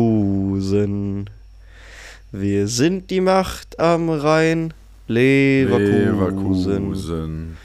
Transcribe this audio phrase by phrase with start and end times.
[0.00, 1.28] Leverkusen.
[2.32, 4.72] Wir sind die Macht am Rhein.
[5.08, 6.12] Leverkusen.
[6.90, 7.56] Leverkusen.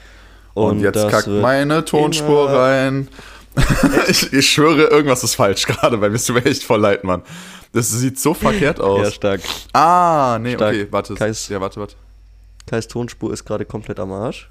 [0.54, 3.08] Und, jetzt kackt meine Tonspur rein.
[4.08, 7.22] ich, ich schwöre, irgendwas ist falsch gerade, weil mir mir echt voll leid, Mann.
[7.72, 9.02] Das sieht so verkehrt aus.
[9.04, 9.40] Ja, stark.
[9.72, 10.74] Ah, nee, Stark.
[10.74, 11.14] okay, warte.
[11.14, 11.94] Kais- Ja, warte, warte.
[12.66, 14.50] Kais Tonspur ist gerade komplett am Arsch.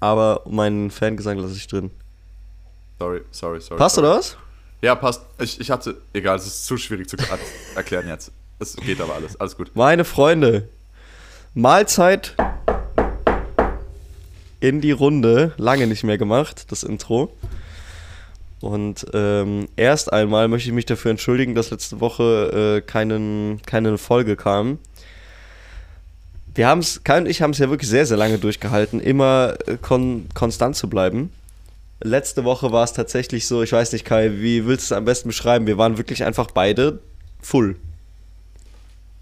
[0.00, 1.90] Aber meinen Fangesang lasse ich drin.
[3.00, 3.78] Sorry, sorry, sorry.
[3.78, 4.06] Passt sorry.
[4.08, 4.36] oder was?
[4.80, 5.22] Ja, passt.
[5.40, 7.38] Ich, ich hatte, egal, es ist zu schwierig zu er-
[7.76, 8.30] erklären jetzt.
[8.60, 9.70] Es geht aber alles, alles gut.
[9.74, 10.68] Meine Freunde,
[11.54, 12.34] Mahlzeit
[14.60, 15.52] in die Runde.
[15.56, 17.32] Lange nicht mehr gemacht, das Intro.
[18.60, 23.98] Und ähm, erst einmal möchte ich mich dafür entschuldigen, dass letzte Woche äh, keinen, keine
[23.98, 24.78] Folge kam.
[26.54, 29.54] Wir haben es, Kai und ich haben es ja wirklich sehr, sehr lange durchgehalten, immer
[29.66, 31.32] äh, kon konstant zu bleiben.
[32.00, 35.04] Letzte Woche war es tatsächlich so, ich weiß nicht, Kai, wie willst du es am
[35.04, 35.66] besten beschreiben?
[35.66, 37.00] Wir waren wirklich einfach beide
[37.40, 37.76] full.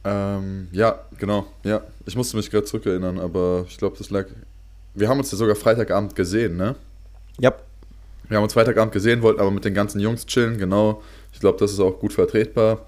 [0.04, 1.80] Ähm, ja, genau, ja.
[2.04, 4.26] Ich musste mich gerade zurückerinnern, aber ich glaube, das lag.
[4.94, 6.76] Wir haben uns ja sogar Freitagabend gesehen, ne?
[7.40, 7.52] Ja,
[8.28, 11.02] Wir haben uns Freitagabend gesehen, wollten aber mit den ganzen Jungs chillen, genau.
[11.32, 12.84] Ich glaube, das ist auch gut vertretbar.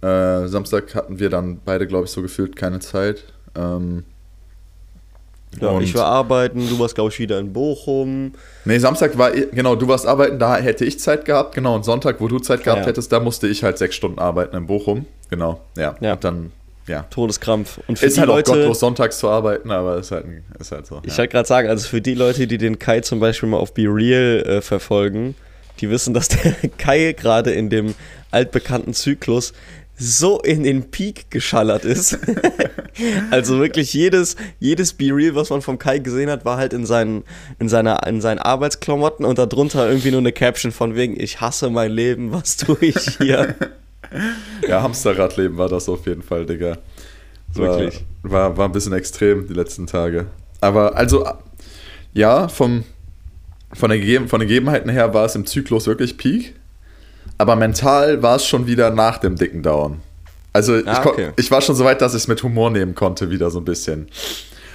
[0.00, 3.24] Äh, Samstag hatten wir dann beide, glaube ich, so gefühlt keine Zeit.
[3.54, 4.04] Ähm,
[5.60, 8.32] Ja, ich war arbeiten, du warst, glaube ich, wieder in Bochum.
[8.64, 11.74] nee, Samstag war, genau, du warst arbeiten, da hätte ich Zeit gehabt, genau.
[11.76, 12.86] Und Sonntag, wo du Zeit gehabt Ja.
[12.86, 15.06] hättest, da musste ich halt sechs Stunden arbeiten in Bochum.
[15.30, 15.94] Genau, ja.
[16.00, 16.14] Ja.
[16.14, 16.52] Und dann,
[16.86, 17.02] ja.
[17.10, 17.80] Todeskrampf.
[17.86, 20.26] Und für Ist die halt auch Leute, gottlos, sonntags zu arbeiten, aber ist halt,
[20.58, 21.00] ist halt so.
[21.04, 21.18] ich ja.
[21.18, 23.84] wollte gerade sagen, also für die Leute, die den Kai zum Beispiel mal auf Be
[23.86, 25.34] Real äh, verfolgen,
[25.80, 27.94] die wissen, dass der Kai gerade in dem
[28.30, 29.52] altbekannten Zyklus
[29.96, 32.18] so in den Peak geschallert ist.
[33.30, 36.84] also wirklich jedes, jedes Be Real, was man vom Kai gesehen hat, war halt in
[36.84, 37.22] seinen,
[37.58, 41.70] in seiner, in seinen Arbeitsklamotten und darunter irgendwie nur eine Caption von wegen, ich hasse
[41.70, 43.54] mein Leben, was tue ich hier?
[44.68, 46.78] Ja, Hamsterradleben war das auf jeden Fall, Digga.
[47.54, 48.04] War, Wirklich.
[48.22, 50.26] War, war ein bisschen extrem die letzten Tage.
[50.60, 51.26] Aber also,
[52.12, 52.84] ja, vom,
[53.72, 56.54] von, der Gegeben, von den Gegebenheiten her war es im Zyklus wirklich Peak.
[57.38, 60.00] Aber mental war es schon wieder nach dem dicken Down.
[60.52, 61.30] Also ich, Ah, kon- okay.
[61.36, 63.64] ich war schon so weit, dass ich es mit Humor nehmen konnte, wieder so ein
[63.64, 64.08] bisschen.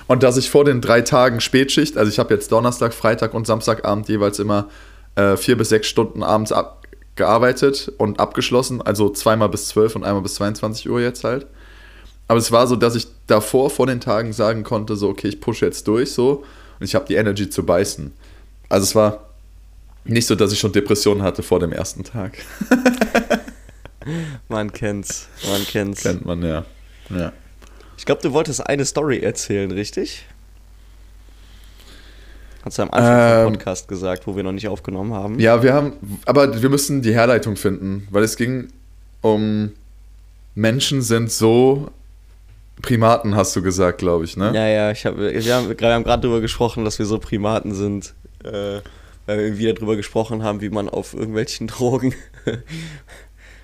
[0.07, 3.47] Und dass ich vor den drei Tagen Spätschicht, also ich habe jetzt Donnerstag, Freitag und
[3.47, 4.67] Samstagabend jeweils immer
[5.15, 6.83] äh, vier bis sechs Stunden abends ab,
[7.15, 11.45] gearbeitet und abgeschlossen, also zweimal bis zwölf und einmal bis 22 Uhr jetzt halt.
[12.27, 15.41] Aber es war so, dass ich davor vor den Tagen sagen konnte, so okay, ich
[15.41, 16.43] pushe jetzt durch so
[16.79, 18.11] und ich habe die Energy zu beißen.
[18.69, 19.28] Also es war
[20.09, 22.37] nicht so, dass ich schon Depressionen hatte vor dem ersten Tag.
[24.47, 26.03] Man kennt's, man kennt's.
[26.03, 26.65] Kennt man ja.
[27.09, 27.31] Ja.
[27.97, 30.25] Ich glaube, du wolltest eine Story erzählen, richtig?
[32.63, 35.39] Hast du am Anfang Ähm, vom Podcast gesagt, wo wir noch nicht aufgenommen haben?
[35.39, 35.93] Ja, wir haben,
[36.25, 38.69] aber wir müssen die Herleitung finden, weil es ging
[39.21, 39.71] um
[40.55, 41.91] Menschen sind so
[42.81, 44.51] Primaten, hast du gesagt, glaube ich, ne?
[44.53, 47.73] ja, ja ich hab, wir haben wir haben gerade darüber gesprochen, dass wir so Primaten
[47.73, 48.79] sind, äh,
[49.37, 52.13] weil wir wieder darüber gesprochen haben, wie man auf irgendwelchen Drogen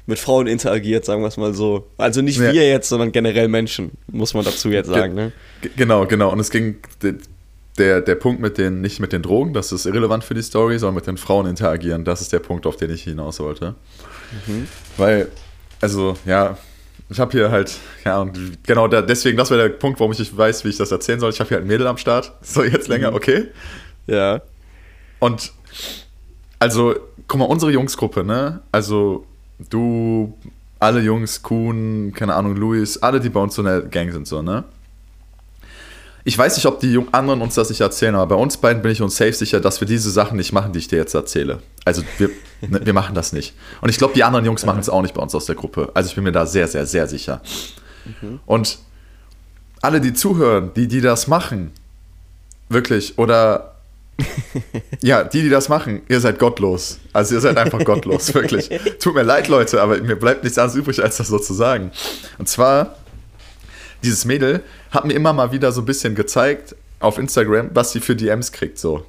[0.06, 1.88] mit Frauen interagiert, sagen wir es mal so.
[1.98, 2.54] Also nicht Ja.
[2.54, 5.16] wir jetzt, sondern generell Menschen, muss man dazu jetzt Ge- sagen.
[5.16, 5.32] Ne?
[5.76, 6.32] Genau, genau.
[6.32, 7.16] Und es ging de-
[7.80, 10.78] der, der Punkt mit den, nicht mit den Drogen, das ist irrelevant für die Story,
[10.80, 13.76] sondern mit den Frauen interagieren, das ist der Punkt, auf den ich hinaus wollte.
[14.98, 15.28] Weil,
[15.82, 16.58] also, ja,
[17.10, 20.20] ich habe hier halt, ja, und genau da, deswegen, das wäre der Punkt, warum ich
[20.20, 21.32] nicht weiß, wie ich das erzählen soll.
[21.32, 22.32] Ich habe hier halt ein Mädel am Start.
[22.42, 23.46] So, jetzt länger, okay.
[24.08, 24.42] Ja.
[25.20, 25.54] Und
[26.60, 26.96] also,
[27.28, 28.62] guck mal, unsere Jungsgruppe, ne?
[28.72, 29.26] Also,
[29.70, 30.38] du,
[30.80, 34.28] alle Jungs, Kuhn, keine Ahnung, Luis, alle, die bei uns so in der Gang sind,
[34.28, 34.64] so, ne?
[36.28, 38.92] Ich weiß nicht, ob die anderen uns das nicht erzählen, aber bei uns beiden bin
[38.92, 41.60] ich uns safe sicher, dass wir diese Sachen nicht machen, die ich dir jetzt erzähle.
[41.84, 42.30] Also, wir,
[42.62, 43.54] ne, wir machen das nicht.
[43.82, 45.92] Und ich glaube, die anderen Jungs machen es auch nicht bei uns aus der Gruppe.
[45.94, 47.42] Also, ich bin mir da sehr, sehr, sehr sicher.
[48.46, 48.80] Und
[49.82, 51.72] alle, die zuhören, die, die das machen,
[52.70, 53.75] wirklich, oder
[55.02, 57.00] ja, die, die das machen, ihr seid gottlos.
[57.14, 58.70] Also ihr seid einfach gottlos, wirklich.
[59.00, 61.92] Tut mir leid, Leute, aber mir bleibt nichts anderes übrig, als das so zu sagen.
[62.38, 62.96] Und zwar,
[64.04, 68.00] dieses Mädel hat mir immer mal wieder so ein bisschen gezeigt auf Instagram, was sie
[68.00, 69.06] für DMs kriegt, so.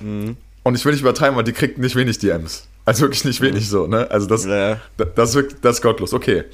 [0.00, 2.66] Und ich will nicht übertreiben, aber die kriegt nicht wenig DMs.
[2.86, 4.10] Also wirklich nicht wenig so, ne?
[4.10, 4.80] Also das, Ja.
[5.14, 6.44] das wirklich, das ist gottlos, okay.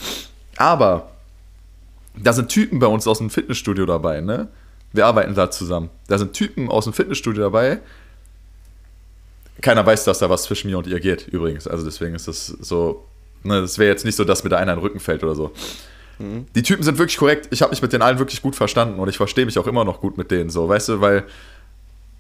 [0.57, 1.11] Aber
[2.17, 4.49] da sind Typen bei uns aus dem Fitnessstudio dabei, ne?
[4.93, 5.91] Wir arbeiten da zusammen.
[6.09, 7.81] Da sind Typen aus dem Fitnessstudio dabei.
[9.61, 11.67] Keiner weiß, dass da was zwischen mir und ihr geht, übrigens.
[11.67, 13.05] Also deswegen ist das so.
[13.43, 15.35] Ne, das wäre jetzt nicht so, dass mir da einer in den Rücken fällt oder
[15.35, 15.53] so.
[16.19, 17.49] Die Typen sind wirklich korrekt.
[17.51, 19.85] Ich habe mich mit den allen wirklich gut verstanden und ich verstehe mich auch immer
[19.85, 21.25] noch gut mit denen, so, weißt du, weil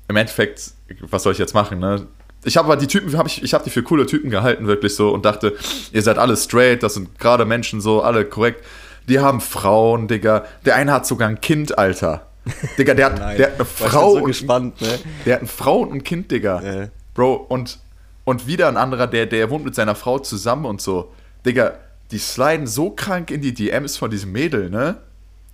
[0.08, 2.06] im Endeffekt, was soll ich jetzt machen, ne?
[2.44, 4.94] Ich habe aber die Typen, hab ich, ich habe die für coole Typen gehalten, wirklich
[4.94, 5.56] so, und dachte,
[5.92, 8.64] ihr seid alle straight, das sind gerade Menschen so, alle korrekt.
[9.08, 10.44] Die haben Frauen, Digga.
[10.64, 12.25] Der eine hat sogar ein Kind, Alter.
[12.78, 13.36] Digga, der hat, Nein.
[13.36, 14.10] der hat eine Frau.
[14.12, 14.98] so und- gespannt, ne?
[15.24, 16.62] der hat eine Frau und ein Kind, Digga.
[16.62, 16.88] Ja.
[17.14, 17.78] Bro, und,
[18.24, 21.12] und wieder ein anderer, der, der wohnt mit seiner Frau zusammen und so.
[21.44, 21.74] Digga,
[22.10, 24.96] die sliden so krank in die DMs von diesem Mädel, ne?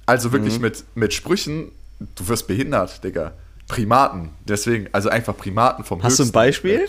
[0.06, 0.62] Also wirklich Mhm.
[0.62, 1.72] mit, mit Sprüchen,
[2.16, 3.32] du wirst behindert, Digga.
[3.68, 4.30] Primaten.
[4.44, 6.32] Deswegen, also einfach Primaten vom Hast du ein Höchsten.
[6.34, 6.86] Beispiel?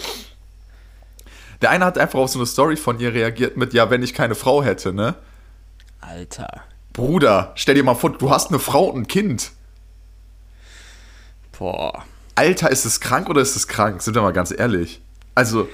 [1.61, 4.13] Der eine hat einfach auf so eine Story von ihr reagiert mit, ja, wenn ich
[4.13, 5.15] keine Frau hätte, ne?
[6.01, 6.61] Alter.
[6.91, 9.51] Bruder, stell dir mal vor, du hast eine Frau und ein Kind.
[11.63, 12.03] Boah.
[12.35, 14.01] Alter, ist es krank oder ist es krank?
[14.01, 14.99] Sind wir mal ganz ehrlich.
[15.33, 15.69] Also,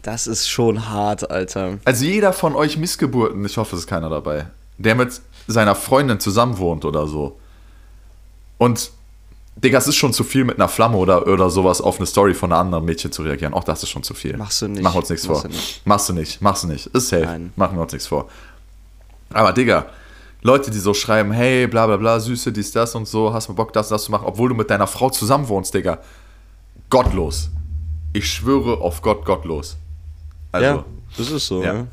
[0.00, 1.78] Das ist schon hart, Alter.
[1.84, 4.46] Also jeder von euch Missgeburten, ich hoffe, es ist keiner dabei,
[4.78, 7.38] der mit seiner Freundin zusammen wohnt oder so.
[8.56, 8.90] Und,
[9.56, 12.32] Digga, es ist schon zu viel mit einer Flamme oder, oder sowas auf eine Story
[12.32, 13.52] von einem anderen Mädchen zu reagieren.
[13.52, 14.38] Auch das ist schon zu viel.
[14.38, 14.82] Machst du nicht.
[14.82, 15.50] Mach uns nichts Machst vor.
[15.50, 15.86] du nicht.
[15.86, 16.40] Machst du nicht.
[16.40, 16.86] Machst du nicht.
[16.86, 17.24] Ist safe.
[17.26, 17.52] Nein.
[17.56, 18.30] Machen wir uns nichts vor.
[19.30, 19.84] Aber, Digga,
[20.42, 23.54] Leute, die so schreiben, hey, bla bla bla, Süße, dies, das und so, hast du
[23.54, 26.00] Bock, das, das zu machen, obwohl du mit deiner Frau zusammen wohnst, Digga.
[26.90, 27.50] Gottlos.
[28.12, 29.76] Ich schwöre auf Gott, gottlos.
[30.50, 30.84] Also, ja,
[31.16, 31.62] das ist so.
[31.62, 31.74] ja.
[31.74, 31.86] Ja.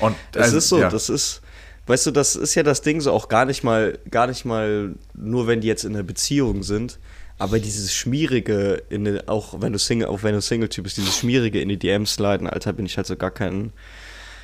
[0.00, 0.88] und Das also, ist so, ja.
[0.88, 1.42] das ist,
[1.86, 4.94] weißt du, das ist ja das Ding so auch gar nicht mal, gar nicht mal
[5.14, 6.98] nur, wenn die jetzt in einer Beziehung sind,
[7.38, 11.60] aber dieses Schmierige, in auch wenn du Single, auch wenn du Single-Typ bist, dieses Schmierige
[11.60, 13.72] in die DMs sliden, Alter, bin ich halt so gar kein,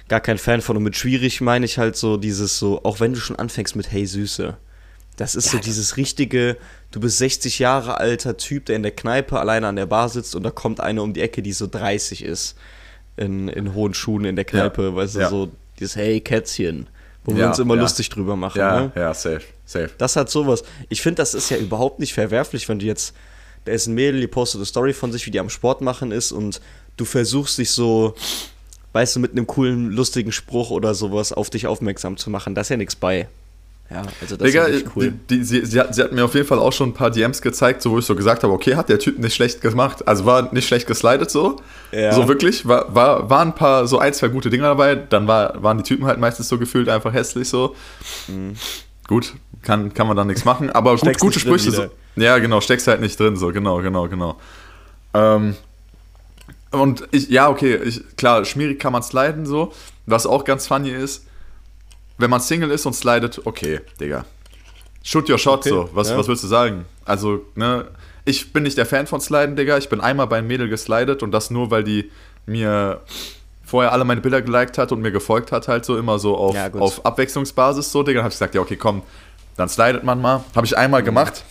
[0.09, 0.77] gar kein Fan von.
[0.77, 3.91] Und mit schwierig meine ich halt so dieses so, auch wenn du schon anfängst mit
[3.91, 4.57] Hey Süße.
[5.17, 6.57] Das ist so dieses richtige,
[6.91, 10.35] du bist 60 Jahre alter Typ, der in der Kneipe alleine an der Bar sitzt
[10.35, 12.57] und da kommt eine um die Ecke, die so 30 ist.
[13.17, 15.29] In, in hohen Schuhen in der Kneipe, weißt du, ja.
[15.31, 16.89] so dieses Hey Kätzchen,
[17.25, 17.83] wo wir Ja, uns immer ja.
[17.83, 18.59] lustig drüber machen.
[18.59, 18.93] Ja, Ne?
[18.97, 19.91] ja, safe, safe.
[19.99, 20.65] Das hat sowas.
[20.89, 23.15] Ich finde, das ist ja überhaupt nicht verwerflich, wenn du jetzt,
[23.67, 26.11] da ist ein Mädel, die postet eine Story von sich, wie die am Sport machen
[26.11, 26.61] ist und
[26.97, 28.17] du versuchst dich so,
[28.95, 32.55] weißt du, mit einem coolen, lustigen Spruch oder sowas auf dich aufmerksam zu machen.
[32.55, 33.29] Da ist ja nichts bei.
[33.91, 35.13] Ja, also das Digga, ist cool.
[35.29, 37.11] die, die, sie, sie, hat, sie hat mir auf jeden Fall auch schon ein paar
[37.11, 40.09] DMs gezeigt, so wo ich so gesagt habe, okay, hat der Typ nicht schlecht gemacht.
[40.09, 41.61] Also war nicht schlecht geslidet so.
[41.93, 42.13] Ja.
[42.13, 42.67] So wirklich.
[42.67, 44.95] War, war, waren ein paar, so ein, zwei gute Dinge dabei.
[44.95, 47.77] Dann war, waren die Typen halt meistens so gefühlt einfach hässlich so.
[49.07, 50.71] Gut, kann, kann man dann nichts machen.
[50.71, 51.13] Aber gut, Mhm.
[51.19, 51.71] Gute Sprüche.
[51.71, 51.87] So,
[52.17, 54.37] ja, genau, steckst halt nicht drin, so, genau, genau, genau.
[55.13, 55.57] Ähm,
[56.75, 59.73] und ich, ja, okay, ich, klar, schmierig kann man sliden so.
[60.07, 61.27] Was auch ganz funny ist,
[62.19, 64.25] wenn man Single ist und slidet, okay, Digga.
[65.03, 65.91] Shoot your shot, Okay, so.
[65.93, 66.17] Was, ja.
[66.17, 66.87] was willst du sagen?
[67.05, 67.87] Also, ne,
[68.25, 69.77] ich bin nicht der Fan von Sliden, Digga.
[69.77, 72.11] Ich bin einmal bei einem Mädel geslidet und das nur, weil die
[72.47, 73.03] mir
[73.65, 76.55] vorher alle meine Bilder geliked hat und mir gefolgt hat, halt so immer so auf,
[76.55, 78.19] Ja, auf Abwechslungsbasis, so, Digga.
[78.19, 79.03] Dann hab ich gesagt, ja, okay, komm,
[79.57, 80.45] dann slidet man mal.
[80.55, 81.45] Habe ich einmal gemacht.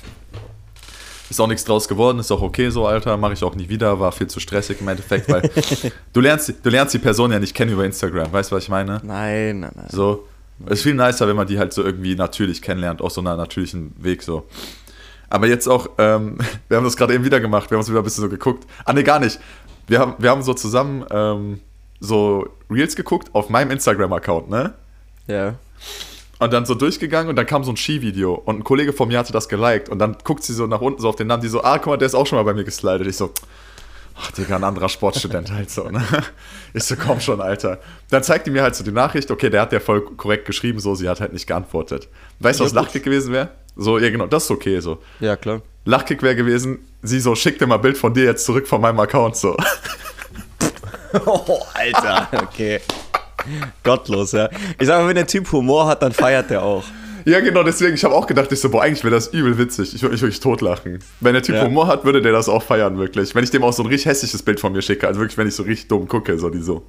[1.29, 3.17] Ist auch nichts draus geworden, ist auch okay so, Alter.
[3.17, 5.49] Mache ich auch nie wieder, war viel zu stressig im Endeffekt, weil
[6.13, 8.69] du lernst, du lernst die Person ja nicht kennen über Instagram, weißt du, was ich
[8.69, 9.01] meine?
[9.03, 9.87] Nein, nein, nein.
[9.89, 10.27] So.
[10.67, 13.35] Es ist viel nicer, wenn man die halt so irgendwie natürlich kennenlernt, auf so einer
[13.35, 14.45] natürlichen Weg so.
[15.29, 16.37] Aber jetzt auch, ähm,
[16.67, 18.67] wir haben das gerade eben wieder gemacht, wir haben uns wieder ein bisschen so geguckt.
[18.85, 19.39] Ah, ne, gar nicht.
[19.87, 21.59] Wir haben, wir haben so zusammen ähm,
[21.99, 24.73] so Reels geguckt auf meinem Instagram-Account, ne?
[25.27, 25.55] Ja.
[26.43, 29.17] Und dann so durchgegangen und dann kam so ein Skivideo und ein Kollege von mir
[29.17, 31.47] hatte das geliked und dann guckt sie so nach unten so auf den Namen, die
[31.47, 33.07] so, ah, guck mal, der ist auch schon mal bei mir geslidet.
[33.07, 33.31] Ich so,
[34.19, 36.03] ach, Digga, ein anderer Sportstudent halt so, ne?
[36.73, 37.79] Ich so, komm schon, Alter.
[38.09, 40.79] Dann zeigt die mir halt so die Nachricht, okay, der hat ja voll korrekt geschrieben,
[40.79, 42.09] so, sie hat halt nicht geantwortet.
[42.39, 42.87] Weißt du, was Ja, gut.
[42.87, 43.49] Lachkick gewesen wäre?
[43.77, 44.97] So, ja, genau, das ist okay, so.
[45.21, 45.61] Ja, klar.
[45.85, 48.81] Lachkick wäre gewesen, sie so, schick dir mal ein Bild von dir jetzt zurück von
[48.81, 49.55] meinem Account, so.
[51.25, 52.27] Oh, Alter.
[52.33, 52.81] Okay.
[53.83, 54.49] Gottlos, ja.
[54.79, 56.83] Ich sag mal, wenn der Typ Humor hat, dann feiert der auch.
[57.25, 59.95] Ja, genau, deswegen, ich habe auch gedacht, ich so, boah, eigentlich wäre das übel witzig.
[59.95, 60.99] Ich würde mich wirklich totlachen.
[61.21, 61.65] Wenn der Typ Ja.
[61.65, 63.33] Humor hat, würde der das auch feiern, wirklich.
[63.33, 65.47] Wenn ich dem auch so ein richtig hässliches Bild von mir schicke, also wirklich, wenn
[65.47, 66.83] ich so richtig dumm gucke, so die so.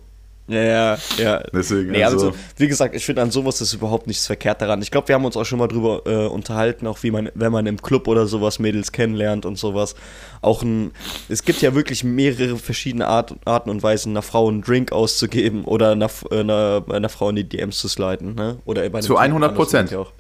[0.47, 1.43] Ja, ja, ja.
[1.55, 4.83] Deswegen, Nee, also, also- wie gesagt, ich finde an sowas ist überhaupt nichts verkehrt daran.
[4.83, 7.51] Ich glaube, wir haben uns auch schon mal drüber äh, unterhalten, auch wie man, wenn
[7.51, 9.95] man im Club oder sowas Mädels kennenlernt und sowas.
[10.43, 10.91] Auch ein,
[11.31, 15.65] es gibt ja wirklich mehrere verschiedene Art, Arten und Weisen, einer Frau einen Drink auszugeben
[15.65, 18.59] oder einer, äh, einer, einer Frau in die DMs zu sliden, ne?
[18.67, 19.77] Oder bei Zu Typen 100%.
[19.79, 20.13] andersrum auch.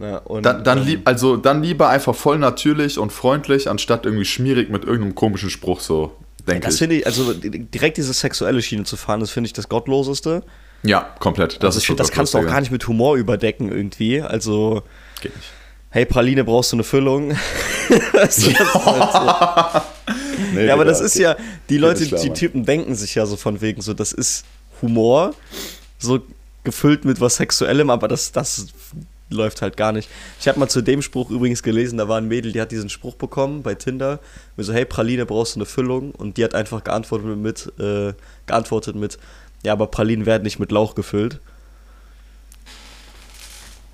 [0.00, 4.04] Ja, und, Dann, dann, ähm, lieb, also, dann lieber einfach voll natürlich und freundlich, anstatt
[4.04, 6.12] irgendwie schmierig mit irgendeinem komischen Spruch, so,
[6.48, 6.78] denke Das ich.
[6.80, 10.42] finde ich, also direkt diese sexuelle Schiene zu fahren, das finde ich das Gottloseste.
[10.82, 11.54] Ja, komplett.
[11.62, 14.20] Das also ist ich finde, das kannst du auch gar nicht mit Humor überdecken irgendwie.
[14.20, 14.82] Also,
[15.20, 15.48] Geht nicht.
[15.90, 17.36] hey Praline, brauchst du eine Füllung?
[18.12, 19.12] das ist halt
[19.74, 20.14] so.
[20.54, 21.36] Nee, Ja, aber das ist ja,
[21.68, 22.30] die Leute, klar, die.
[22.32, 24.44] Typen denken sich ja so von wegen so, das ist
[24.82, 25.34] Humor,
[25.98, 26.20] so
[26.64, 28.66] gefüllt mit was Sexuellem, aber das, das
[29.30, 30.08] läuft halt gar nicht.
[30.40, 32.88] Ich habe mal zu dem Spruch übrigens gelesen, da war ein Mädel, die hat diesen
[32.88, 34.20] Spruch bekommen bei Tinder.
[34.56, 36.12] Mir so, hey Praline, brauchst du eine Füllung?
[36.12, 38.14] Und die hat einfach geantwortet mit, äh,
[38.46, 39.18] geantwortet mit,
[39.62, 41.40] ja, aber Pralinen werden nicht mit Lauch gefüllt.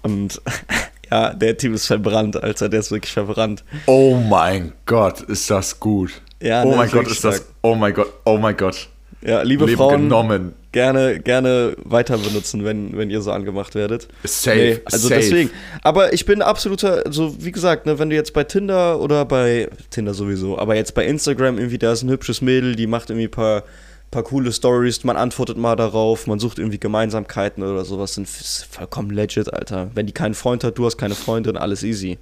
[0.03, 0.41] Und
[1.11, 3.64] ja, der Typ ist verbrannt, Alter, der ist wirklich verbrannt.
[3.87, 6.23] Oh mein Gott, ist das gut.
[6.41, 7.47] Ja, oh ne, mein Gott, ist das.
[7.62, 8.88] Oh mein Gott, oh mein Gott.
[9.25, 10.52] Ja, liebe Leben Frauen, genommen.
[10.73, 14.07] gerne, gerne weiter benutzen, wenn, wenn ihr so angemacht werdet.
[14.25, 15.21] Safe, also safe.
[15.21, 15.50] deswegen.
[15.83, 19.71] Aber ich bin absoluter, also wie gesagt, ne, wenn du jetzt bei Tinder oder bei
[19.88, 23.28] Tinder sowieso, aber jetzt bei Instagram irgendwie, da ist ein hübsches Mädel, die macht irgendwie
[23.28, 23.62] ein paar,
[24.11, 29.11] paar coole Stories, man antwortet mal darauf, man sucht irgendwie Gemeinsamkeiten oder sowas, sind vollkommen
[29.11, 29.90] legit, Alter.
[29.95, 32.19] Wenn die keinen Freund hat, du hast keine Freundin, alles easy.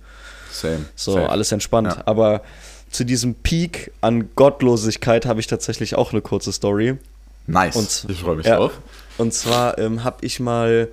[0.52, 0.84] Same.
[0.94, 1.30] So, safe.
[1.30, 1.88] alles entspannt.
[1.88, 2.02] Ja.
[2.06, 2.42] Aber
[2.92, 6.96] zu diesem Peak an Gottlosigkeit habe ich tatsächlich auch eine kurze Story.
[7.46, 7.74] Nice.
[7.76, 8.56] Und- ich freue mich ja.
[8.56, 8.78] drauf.
[9.18, 10.88] Und zwar ähm, habe ich mal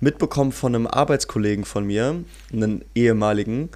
[0.00, 2.16] mitbekommen von einem Arbeitskollegen von mir,
[2.52, 3.68] einen ehemaligen,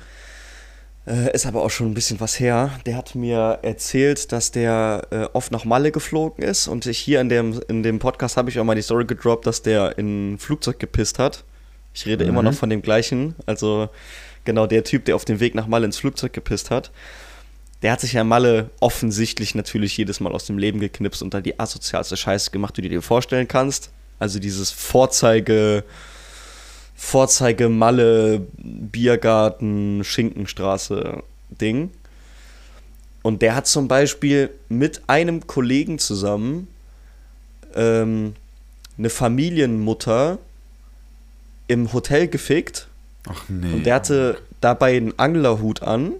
[1.07, 2.71] äh, ist aber auch schon ein bisschen was her.
[2.85, 6.67] Der hat mir erzählt, dass der äh, oft nach Malle geflogen ist.
[6.67, 9.47] Und ich hier in dem, in dem Podcast habe ich auch mal die Story gedroppt,
[9.47, 11.45] dass der in ein Flugzeug gepisst hat.
[11.95, 12.49] Ich rede immer Mhm.
[12.49, 13.37] noch von dem gleichen.
[13.47, 13.89] Also
[14.45, 16.91] genau der Typ, der auf dem Weg nach Malle ins Flugzeug gepisst hat.
[17.83, 21.41] Der hat sich ja Malle offensichtlich natürlich jedes Mal aus dem Leben geknipst und da
[21.41, 23.91] die asozialste Scheiße gemacht, die du dir vorstellen kannst.
[24.19, 25.85] Also dieses Vorzeige,
[26.95, 31.91] Vorzeige Malle, Biergarten, Schinkenstraße Ding.
[33.23, 36.69] Und der hat zum Beispiel mit einem Kollegen zusammen
[37.75, 38.35] ähm,
[38.97, 40.39] eine Familienmutter
[41.69, 42.89] im Hotel gefickt
[43.29, 43.73] Ach nee.
[43.73, 46.13] und der hatte dabei einen Anglerhut an.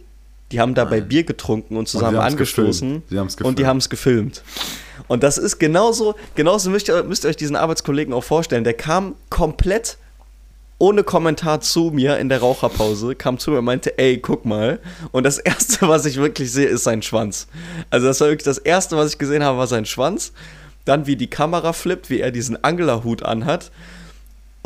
[0.53, 1.01] Die haben dabei.
[1.01, 3.03] Bier getrunken und zusammen haben's angestoßen.
[3.37, 3.49] gefilmt.
[3.49, 4.43] Und die haben es gefilmt.
[5.09, 8.65] Und das ist genauso, genauso müsst ihr, müsst ihr euch diesen Arbeitskollegen auch vorstellen.
[8.65, 9.99] Der kam komplett
[10.79, 14.79] ohne Kommentar zu mir in der Raucherpause, kam zu mir und meinte, ey, guck mal.
[15.11, 17.49] Und das Erste, was ich wirklich sehe, ist sein Schwanz.
[17.91, 20.33] Also das war wirklich das Erste, was ich gesehen habe, war sein Schwanz.
[20.85, 23.73] Dann wie die Kamera flippt, wie er diesen Anglerhut anhat.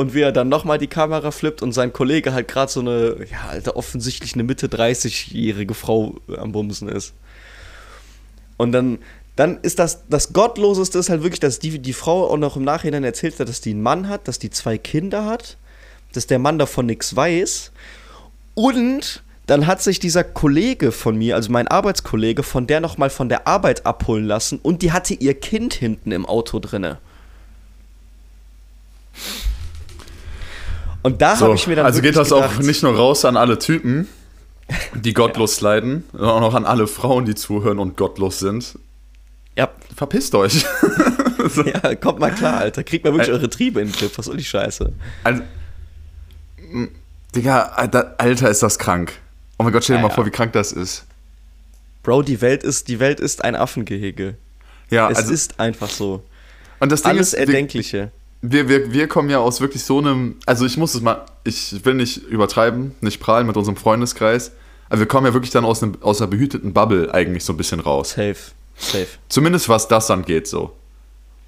[0.00, 3.16] Und wie er dann nochmal die Kamera flippt und sein Kollege halt gerade so eine,
[3.30, 7.12] ja, Alter, offensichtlich eine Mitte 30-jährige Frau am Bumsen ist.
[8.56, 9.00] Und dann,
[9.36, 12.64] dann ist das, das Gottloseste ist halt wirklich, dass die, die Frau auch noch im
[12.64, 15.58] Nachhinein erzählt hat, dass die einen Mann hat, dass die zwei Kinder hat,
[16.14, 17.70] dass der Mann davon nichts weiß.
[18.54, 23.28] Und dann hat sich dieser Kollege von mir, also mein Arbeitskollege, von der nochmal von
[23.28, 26.96] der Arbeit abholen lassen und die hatte ihr Kind hinten im Auto drinne.
[31.02, 33.24] Und da So, habe ich mir dann also geht das auch gedacht, nicht nur raus
[33.24, 34.06] an alle Typen,
[34.94, 38.78] die gottlos sliden, sondern auch an alle Frauen, die zuhören und gottlos sind.
[39.56, 40.64] Ja, Verpisst euch.
[41.48, 42.84] so, ja, kommt mal klar, Alter.
[42.84, 44.16] Kriegt mal wirklich Ä- eure Triebe in den Griff.
[44.16, 44.92] Was soll die Scheiße?
[45.24, 45.42] also,
[47.34, 49.12] Digga, Alter, Alter, ist das krank.
[49.58, 50.14] Oh mein Gott, stell dir Ja, mal ja.
[50.14, 51.06] vor, wie krank das ist.
[52.02, 54.36] Bro, die Welt ist, die Welt ist ein Affengehege.
[54.90, 56.22] Ja, es also, ist einfach so.
[56.80, 58.10] und das Ding Alles ist, Erdenkliche.
[58.42, 61.84] Wir, wir, wir kommen ja aus wirklich so einem, also ich muss es mal, ich
[61.84, 64.52] will nicht übertreiben, nicht prahlen mit unserem Freundeskreis,
[64.88, 67.56] aber wir kommen ja wirklich dann aus, einem, aus einer behüteten Bubble eigentlich so ein
[67.56, 68.10] bisschen raus.
[68.10, 68.36] Safe.
[68.76, 69.06] Safe.
[69.28, 70.72] Zumindest was das angeht so.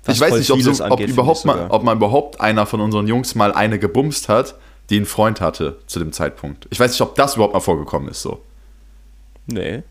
[0.04, 2.80] Was ich weiß nicht, ob, so, ob, angeht, überhaupt mal, ob mal überhaupt einer von
[2.80, 4.56] unseren Jungs mal eine gebumst hat,
[4.90, 6.66] die einen Freund hatte zu dem Zeitpunkt.
[6.70, 8.42] Ich weiß nicht, ob das überhaupt mal vorgekommen ist so.
[9.46, 9.82] Nee.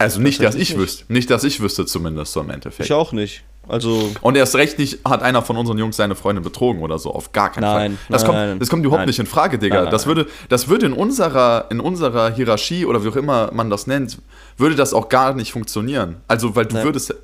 [0.00, 0.78] Also nicht, dass ich nicht.
[0.78, 1.04] wüsste.
[1.12, 2.86] Nicht, dass ich wüsste zumindest so im Endeffekt.
[2.86, 3.44] Ich auch nicht.
[3.68, 7.12] Also, Und erst recht nicht, hat einer von unseren Jungs seine Freundin betrogen oder so.
[7.14, 8.06] Auf gar keinen Nein, Fall.
[8.08, 9.86] Das, nein, kommt, nein, das kommt überhaupt nicht in Frage, Digga.
[9.86, 13.86] Das, würde, das würde in unserer, in unserer Hierarchie oder wie auch immer man das
[13.86, 14.18] nennt,
[14.56, 16.16] würde das auch gar nicht funktionieren.
[16.26, 17.14] Also, weil du würdest.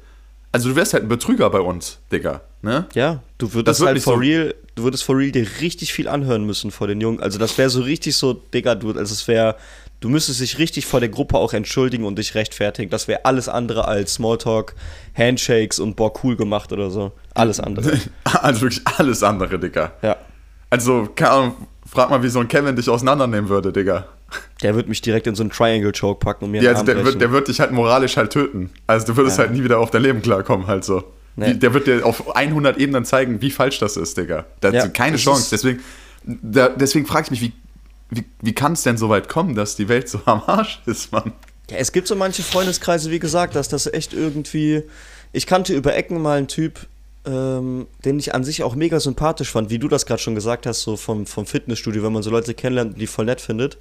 [0.52, 2.42] Also, du wärst halt ein Betrüger bei uns, Digga.
[2.62, 2.86] Ne?
[2.94, 6.44] ja, du würdest halt for so- real, du würdest for real dir richtig viel anhören
[6.44, 7.20] müssen vor den Jungen.
[7.20, 9.56] Also, das wäre so richtig so, Digga, du, also es wäre,
[10.00, 12.90] du müsstest dich richtig vor der Gruppe auch entschuldigen und dich rechtfertigen.
[12.90, 14.74] Das wäre alles andere als Smalltalk,
[15.16, 17.12] Handshakes und boah, cool gemacht oder so.
[17.34, 17.98] Alles andere.
[18.24, 19.92] Also wirklich alles andere, Digga.
[20.02, 20.16] ja.
[20.68, 21.54] Also, keine Ahnung,
[21.88, 24.06] frag mal, wie so ein Kevin dich auseinandernehmen würde, Digga.
[24.62, 27.20] Der wird mich direkt in so einen Triangle-Choke packen und mir Ja, also der wird,
[27.20, 28.70] der wird dich halt moralisch halt töten.
[28.88, 29.44] Also du würdest Ja.
[29.44, 31.04] halt nie wieder auf dein Leben klarkommen, halt so.
[31.36, 31.54] Nee.
[31.54, 34.44] Der wird dir auf 100 Ebenen zeigen, wie falsch das ist, Digga.
[34.60, 35.48] Da Ja, keine Chance.
[35.52, 35.80] Deswegen,
[36.24, 37.52] da, deswegen frage ich mich, wie,
[38.10, 41.12] wie, wie kann es denn so weit kommen, dass die Welt so am Arsch ist,
[41.12, 41.32] Mann?
[41.70, 44.84] Ja, es gibt so manche Freundeskreise, wie gesagt, dass das echt irgendwie.
[45.32, 46.86] Ich kannte über Ecken mal einen Typ,
[47.26, 50.66] ähm, den ich an sich auch mega sympathisch fand, wie du das gerade schon gesagt
[50.66, 53.78] hast, so vom, vom Fitnessstudio, wenn man so Leute kennenlernt und die voll nett findet.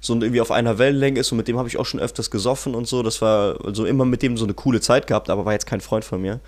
[0.00, 2.30] So und irgendwie auf einer Wellenlänge ist und mit dem habe ich auch schon öfters
[2.30, 3.02] gesoffen und so.
[3.02, 5.80] Das war also immer mit dem so eine coole Zeit gehabt, aber war jetzt kein
[5.80, 6.40] Freund von mir.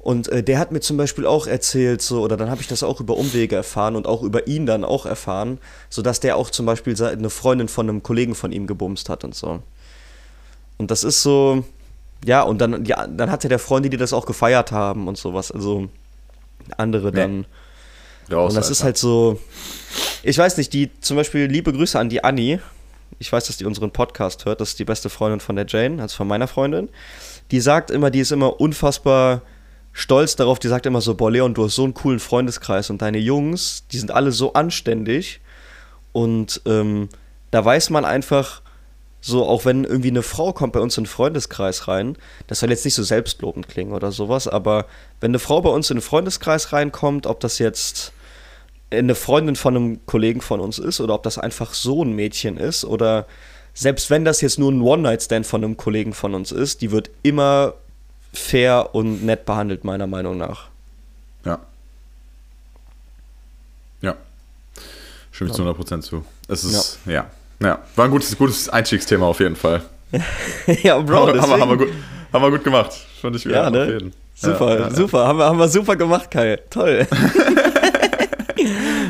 [0.00, 2.82] Und äh, der hat mir zum Beispiel auch erzählt, so, oder dann habe ich das
[2.82, 5.58] auch über Umwege erfahren und auch über ihn dann auch erfahren,
[5.90, 9.24] so dass der auch zum Beispiel eine Freundin von einem Kollegen von ihm gebumst hat
[9.24, 9.62] und so.
[10.78, 11.64] Und das ist so,
[12.24, 15.52] ja, und dann, ja, dann hatte der Freunde, die das auch gefeiert haben und sowas,
[15.52, 15.88] also
[16.78, 17.44] andere dann.
[18.32, 18.72] Raus, Und das Alter.
[18.72, 19.38] ist halt so,
[20.22, 22.58] ich weiß nicht, die zum Beispiel liebe Grüße an die Anni.
[23.18, 24.62] Ich weiß, dass die unseren Podcast hört.
[24.62, 26.88] Das ist die beste Freundin von der Jane, also von meiner Freundin.
[27.50, 29.42] Die sagt immer, die ist immer unfassbar
[29.92, 30.58] stolz darauf.
[30.58, 33.86] Die sagt immer so, boah, Leon, du hast so einen coolen Freundeskreis und deine Jungs,
[33.92, 35.40] die sind alle so anständig.
[36.12, 37.08] Und ähm,
[37.50, 38.62] da weiß man einfach,
[39.20, 42.16] so, auch wenn irgendwie eine Frau kommt bei uns in den Freundeskreis rein,
[42.46, 44.86] das soll jetzt nicht so selbstlobend klingen oder sowas, aber
[45.20, 48.12] wenn eine Frau bei uns in den Freundeskreis reinkommt, ob das jetzt
[48.90, 52.56] eine Freundin von einem Kollegen von uns ist oder ob das einfach so ein Mädchen
[52.56, 53.26] ist oder
[53.74, 57.10] selbst wenn das jetzt nur ein One-Night-Stand von einem Kollegen von uns ist, die wird
[57.22, 57.74] immer
[58.32, 60.68] fair und nett behandelt, meiner Meinung nach.
[61.44, 61.58] Ja.
[64.00, 64.14] Ja.
[65.32, 66.24] Stimme ich zu 100% zu.
[66.48, 67.26] Es ist, ja.
[67.60, 67.78] ja.
[67.96, 69.82] War ein gutes, gutes Einstiegsthema auf jeden Fall.
[70.82, 71.88] ja, Bro, haben, wir- haben, wir, haben, wir deswegen- gut,
[72.32, 72.92] haben wir gut gemacht.
[73.20, 73.92] Fand ich Ja, auf ne?
[73.92, 74.12] jeden.
[74.34, 75.26] Super, Ja, ja, super.
[75.26, 76.58] Haben wir, haben wir super gemacht, Kai.
[76.70, 77.06] Toll.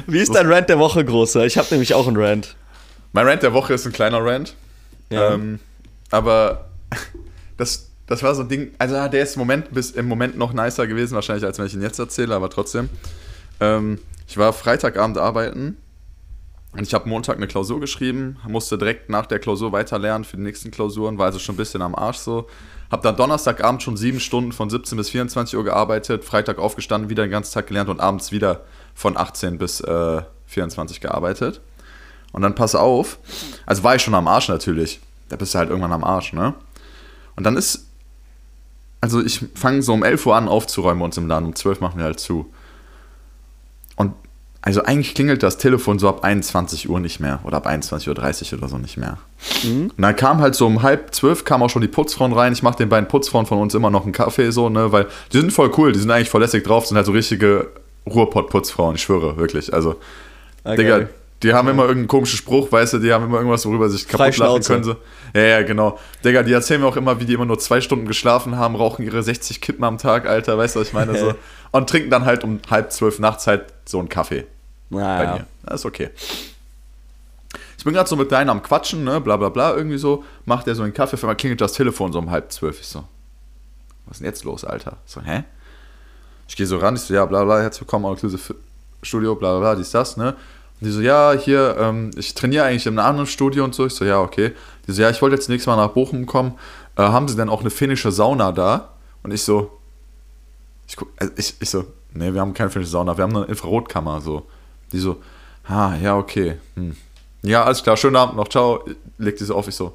[0.07, 1.47] Wie ist dein Rant der Woche, Großer?
[1.47, 2.57] Ich habe nämlich auch einen Rant.
[3.12, 4.55] Mein Rant der Woche ist ein kleiner Rant.
[5.11, 5.35] Ja.
[5.35, 5.61] Ähm,
[6.11, 6.67] aber
[7.57, 10.37] das, das war so ein Ding, also ah, der ist im Moment, bis, im Moment
[10.37, 12.90] noch nicer gewesen, wahrscheinlich, als wenn ich ihn jetzt erzähle, aber trotzdem.
[13.61, 15.76] Ähm, ich war Freitagabend arbeiten
[16.73, 20.37] und ich habe Montag eine Klausur geschrieben, musste direkt nach der Klausur weiter lernen für
[20.37, 22.49] die nächsten Klausuren, war also schon ein bisschen am Arsch so.
[22.90, 27.25] Hab dann Donnerstagabend schon sieben Stunden von 17 bis 24 Uhr gearbeitet, Freitag aufgestanden, wieder
[27.25, 31.61] den ganzen Tag gelernt und abends wieder von 18 bis äh, 24 gearbeitet.
[32.33, 33.19] Und dann pass auf,
[33.67, 34.99] also war ich schon am Arsch natürlich.
[35.29, 36.55] Da bist du halt irgendwann am Arsch, ne?
[37.37, 37.89] Und dann ist,
[39.00, 41.99] also ich fange so um 11 Uhr an aufzuräumen uns im Laden, um 12 machen
[41.99, 42.47] wir halt zu.
[43.97, 44.12] Und
[44.62, 48.59] also eigentlich klingelt das Telefon so ab 21 Uhr nicht mehr oder ab 21.30 Uhr
[48.59, 49.16] oder so nicht mehr.
[49.64, 52.52] Und dann kam halt so um halb zwölf kam auch schon die Putzfrauen rein.
[52.52, 55.38] Ich mache den beiden Putzfrauen von uns immer noch einen Kaffee so, ne, weil die
[55.40, 57.69] sind voll cool, die sind eigentlich voll lässig drauf, sind halt so richtige
[58.07, 59.73] Ruhrpott-Putzfrauen, ich schwöre, wirklich.
[59.73, 59.97] Also,
[60.64, 61.09] Ah, Digga.
[61.42, 64.09] Die haben immer irgendeinen komischen Spruch, weißt du, die haben immer irgendwas, worüber sie sich
[64.09, 64.85] kaputt lachen können.
[64.85, 64.96] So.
[65.35, 65.98] Ja, ja, genau.
[66.24, 69.05] Digga, die erzählen mir auch immer, wie die immer nur zwei Stunden geschlafen haben, rauchen
[69.05, 71.18] ihre 60 Kippen am Tag, Alter, weißt du, was ich meine?
[71.18, 71.35] So.
[71.72, 74.46] Und trinken dann halt um halb zwölf nachts halt so einen Kaffee
[74.90, 75.35] bei Naja.
[75.35, 75.46] mir.
[75.64, 76.11] Das ist okay.
[77.79, 80.66] Ich bin gerade so mit deinem am Quatschen, ne, bla bla bla, irgendwie so, macht
[80.68, 82.79] er so einen Kaffee, auf einmal klingelt das Telefon so um halb zwölf.
[82.79, 83.05] Ich so,
[84.05, 84.98] was ist denn jetzt los, Alter?
[85.07, 85.44] Ich so, hä?
[86.46, 88.55] Ich gehe so ran, ich so, ja, bla bla, herzlich willkommen, Inclusive
[89.03, 90.37] Studio, bla bla bla, dies, das, ne?
[90.81, 93.87] Und die so, ja, hier, ähm, ich trainiere eigentlich in einem anderen Studio und so.
[93.87, 94.53] Ich so, ja, okay.
[94.87, 96.59] Die so, ja, ich wollte jetzt nächstes Mal nach Bochum kommen.
[96.97, 98.90] Äh, haben sie denn auch eine finnische Sauna da?
[99.23, 99.79] Und ich so,
[100.88, 103.47] ich, guck, also ich, ich so, nee, wir haben keine finnische Sauna, wir haben eine
[103.47, 104.47] Infrarotkammer, so.
[104.93, 105.23] Die so,
[105.69, 106.57] ah, ja, okay.
[106.75, 106.97] Hm.
[107.43, 108.85] Ja, alles klar, schönen Abend noch, ciao.
[109.19, 109.95] Leg die so auf, ich so.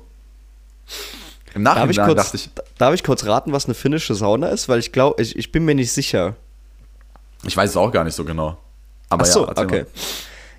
[1.54, 4.50] Im Darf ich, Nachhinein kurz, dachte ich, darf ich kurz raten, was eine finnische Sauna
[4.50, 4.70] ist?
[4.70, 6.36] Weil ich glaube, ich, ich bin mir nicht sicher.
[7.44, 8.58] ich weiß es auch gar nicht so genau.
[9.10, 9.84] Aber Ach so, ja, okay.
[9.84, 9.88] mal.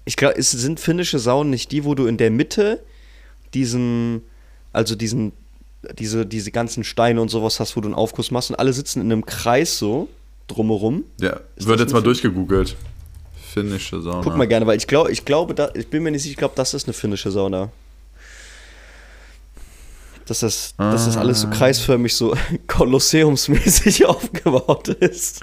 [0.07, 2.81] Ich glaube, es sind finnische Saunen nicht die, wo du in der Mitte
[3.55, 4.23] diesen,
[4.73, 5.33] also diesen,
[5.99, 9.01] diese, diese ganzen Steine und sowas hast, wo du einen Aufguss machst und alle sitzen
[9.01, 10.09] in einem Kreis so
[10.47, 11.05] drumherum.
[11.21, 12.77] Ja, Ist wird jetzt mal durchgegoogelt.
[13.53, 14.21] Finnische Sauna.
[14.23, 16.39] Guck mal gerne, weil ich glaube, ich glaube, da, ich bin mir nicht sicher, ich
[16.39, 17.71] glaube, das ist eine finnische Sauna.
[20.27, 25.41] Dass das, dass das alles so kreisförmig, so kolosseumsmäßig aufgebaut ist.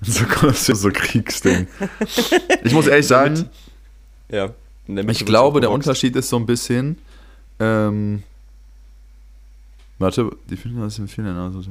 [0.00, 1.66] So, so, so Kriegsding.
[2.62, 3.48] Ich muss ehrlich sagen,
[4.30, 4.50] ja.
[4.86, 5.70] ich glaube, der.
[5.70, 6.98] Unterschied ist so ein bisschen.
[7.60, 8.22] Ähm,
[9.98, 11.62] warte, die finden das in vielen also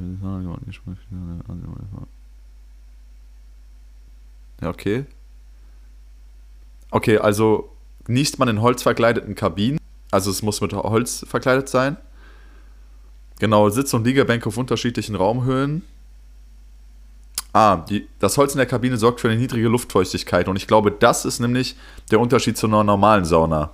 [4.60, 5.04] Ja, okay.
[6.90, 7.70] Okay, also
[8.06, 9.78] niest man in holzverkleideten Kabinen.
[10.10, 11.96] Also es muss mit Holz verkleidet sein.
[13.40, 15.82] Genau, Sitz- und Liegebänke auf unterschiedlichen Raumhöhen.
[17.54, 20.90] Ah, die, das Holz in der Kabine sorgt für eine niedrige Luftfeuchtigkeit und ich glaube,
[20.90, 21.76] das ist nämlich
[22.10, 23.70] der Unterschied zu einer normalen Sauna.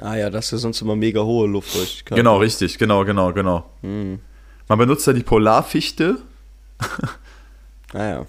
[0.00, 2.16] Ah ja, das ist sonst immer mega hohe Luftfeuchtigkeit.
[2.16, 3.68] Genau, richtig, genau, genau, genau.
[3.82, 4.20] Hm.
[4.68, 6.16] Man benutzt da die Polarfichte,
[7.92, 8.26] Ah ja.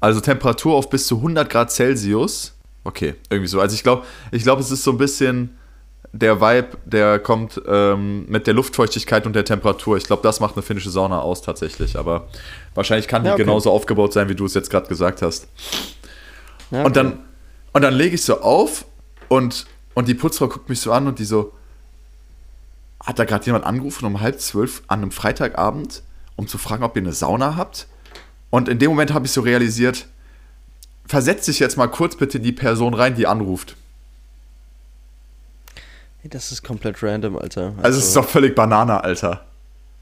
[0.00, 2.54] also Temperatur auf bis zu 100 Grad Celsius.
[2.82, 3.60] Okay, irgendwie so.
[3.60, 5.58] Also ich glaube, ich glaube, es ist so ein bisschen
[6.12, 9.96] der Vibe, der kommt ähm, mit der Luftfeuchtigkeit und der Temperatur.
[9.96, 11.96] Ich glaube, das macht eine finnische Sauna aus tatsächlich.
[11.96, 12.28] Aber
[12.74, 13.44] wahrscheinlich kann die Ja, okay.
[13.44, 15.46] genauso aufgebaut sein, wie du es jetzt gerade gesagt hast.
[16.70, 17.20] ja Und dann,
[17.72, 18.84] und dann lege ich so auf
[19.28, 21.52] und, und die Putzfrau guckt mich so an und die so,
[23.04, 26.02] hat da gerade jemand angerufen um halb zwölf an einem Freitagabend,
[26.34, 27.86] um zu fragen, ob ihr eine Sauna habt?
[28.50, 30.06] Und in dem Moment habe ich so realisiert,
[31.06, 33.76] versetz dich jetzt mal kurz bitte die Person rein, die anruft.
[36.24, 37.72] Das ist komplett random, Alter.
[37.82, 39.44] Also, es ist doch völlig Banane, Alter.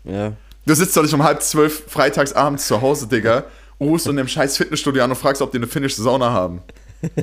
[0.04, 0.32] Ja.
[0.66, 3.44] Du sitzt doch nicht um halb zwölf freitags abends zu Hause, Digga,
[3.80, 6.62] rufst in dem scheiß Fitnessstudio an und fragst, ob die eine finnische Sauna haben.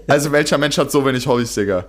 [0.08, 1.86] Also welcher Mensch hat so wenig Hobbys, Digga?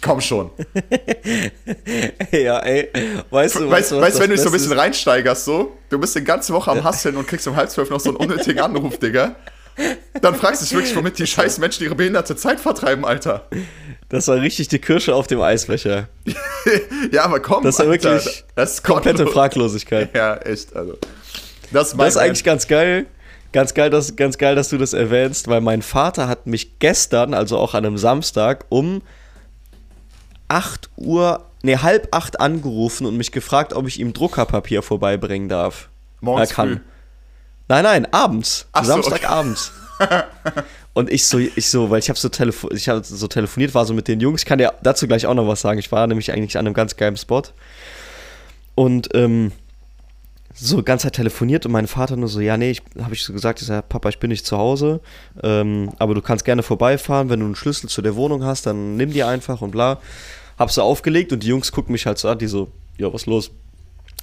[0.00, 0.50] Komm schon.
[2.30, 2.88] ja, ey.
[3.30, 4.78] Weißt du, Weißt, was weißt wenn du dich so ein bisschen ist?
[4.78, 8.00] reinsteigerst, so, du bist die ganze Woche am Hasseln und kriegst um halb zwölf noch
[8.00, 9.34] so einen unnötigen Anruf, Digga.
[10.20, 13.46] Dann fragst du dich wirklich, womit die scheiß Menschen ihre behinderte Zeit vertreiben, Alter.
[14.08, 16.08] Das war richtig die Kirsche auf dem Eisbecher.
[17.12, 19.26] Ja, aber komm, Das ist ja Alter, wirklich das ist Komplette.
[19.26, 20.14] Fraglosigkeit.
[20.14, 20.96] Ja, echt, also.
[21.72, 23.06] Das Das ist eigentlich ganz geil.
[23.52, 27.34] Ganz geil, dass, ganz geil, dass du das erwähnst, weil mein Vater hat mich gestern,
[27.34, 29.02] also auch an einem Samstag, um
[30.48, 35.88] 8 Uhr, nee, halb acht angerufen und mich gefragt, ob ich ihm Druckerpapier vorbeibringen darf.
[36.20, 36.68] Morgens Er kann.
[36.68, 36.78] früh.
[37.68, 38.66] Nein, nein, abends.
[38.72, 39.72] Ach so, Samstagabends.
[40.92, 43.84] Und ich so, ich so, weil ich habe so, telefo ich hab so telefoniert, war
[43.84, 44.42] so mit den Jungs.
[44.42, 45.78] Ich kann dir dazu gleich auch noch was sagen.
[45.78, 47.42] Ich war nämlich eigentlich an einem ganz geilen Spot.
[48.76, 49.52] Und ähm,
[50.54, 53.32] so ganz Zeit telefoniert und mein Vater nur so, ja, nee, ich habe ich so
[53.32, 55.00] gesagt, ich sag, Papa, ich bin nicht zu Hause,
[55.42, 58.96] ähm, aber du kannst gerne vorbeifahren, wenn du einen Schlüssel zu der Wohnung hast, dann
[58.96, 60.00] nimm die einfach und bla.
[60.56, 63.26] Hab so aufgelegt und die Jungs gucken mich halt so an, die so, ja, was
[63.26, 63.50] los?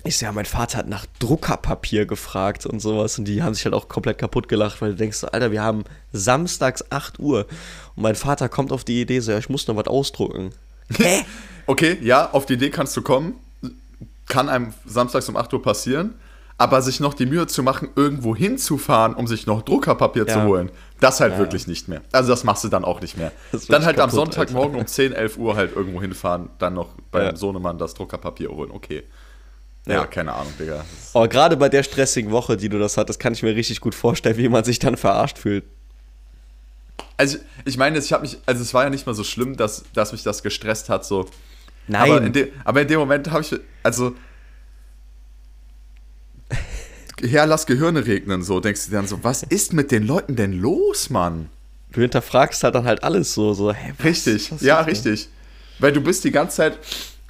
[0.04, 3.66] Ich so, ja, mein Vater hat nach Druckerpapier gefragt und sowas und die haben sich
[3.66, 7.46] halt auch komplett kaputt gelacht, weil du denkst Alter, wir haben samstags 8 Uhr
[7.96, 10.52] und mein Vater kommt auf die Idee so, ja, ich muss noch was ausdrucken.
[10.98, 11.24] Hä?
[11.68, 13.36] Okay, ja, auf die Idee kannst du kommen.
[14.28, 16.16] Kann einem samstags um 8 Uhr passieren.
[16.58, 20.46] Aber sich noch die Mühe zu machen, irgendwo hinzufahren, um sich noch Druckerpapier zu Ja.
[20.46, 21.40] holen, das halt Ja.
[21.40, 22.02] wirklich nicht mehr.
[22.12, 23.32] Also das machst du dann auch nicht mehr.
[23.68, 27.24] Dann halt am kaputt, Sonntagmorgen um 10, 11 Uhr halt irgendwo hinfahren, dann noch beim
[27.28, 27.36] Ja.
[27.36, 28.70] Sohnemann das Druckerpapier holen.
[28.70, 29.04] Okay.
[29.88, 30.06] Ja, Ja.
[30.06, 30.86] keine Ahnung, Digga.
[31.14, 33.96] Aber gerade bei der stressigen Woche, die du das hattest, kann ich mir richtig gut
[33.96, 35.64] vorstellen, wie man sich dann verarscht fühlt.
[37.18, 39.84] Also ich meine, ich habe mich, also es war ja nicht mal so schlimm, dass,
[39.94, 41.28] dass mich das gestresst hat, so.
[41.88, 42.12] Nein.
[42.12, 44.16] Aber in, de, aber in dem Moment habe ich, also.
[47.22, 50.36] Ja, lass Gehirne regnen, so denkst du dir dann so, was ist mit den Leuten
[50.36, 51.50] denn los, Mann?
[51.92, 55.28] du hinterfragst halt dann halt alles so, so, hä, was, Richtig, was ja, richtig.
[55.80, 56.80] Weil du bist die ganze Zeit,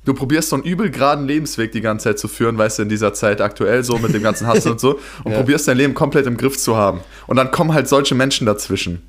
[0.05, 2.89] du probierst so einen übel geraden Lebensweg die ganze Zeit zu führen, weißt du, in
[2.89, 5.37] dieser Zeit aktuell so mit dem ganzen Hass und so und Ja.
[5.39, 7.01] probierst dein Leben komplett im Griff zu haben.
[7.27, 9.01] Und dann kommen halt solche Menschen dazwischen.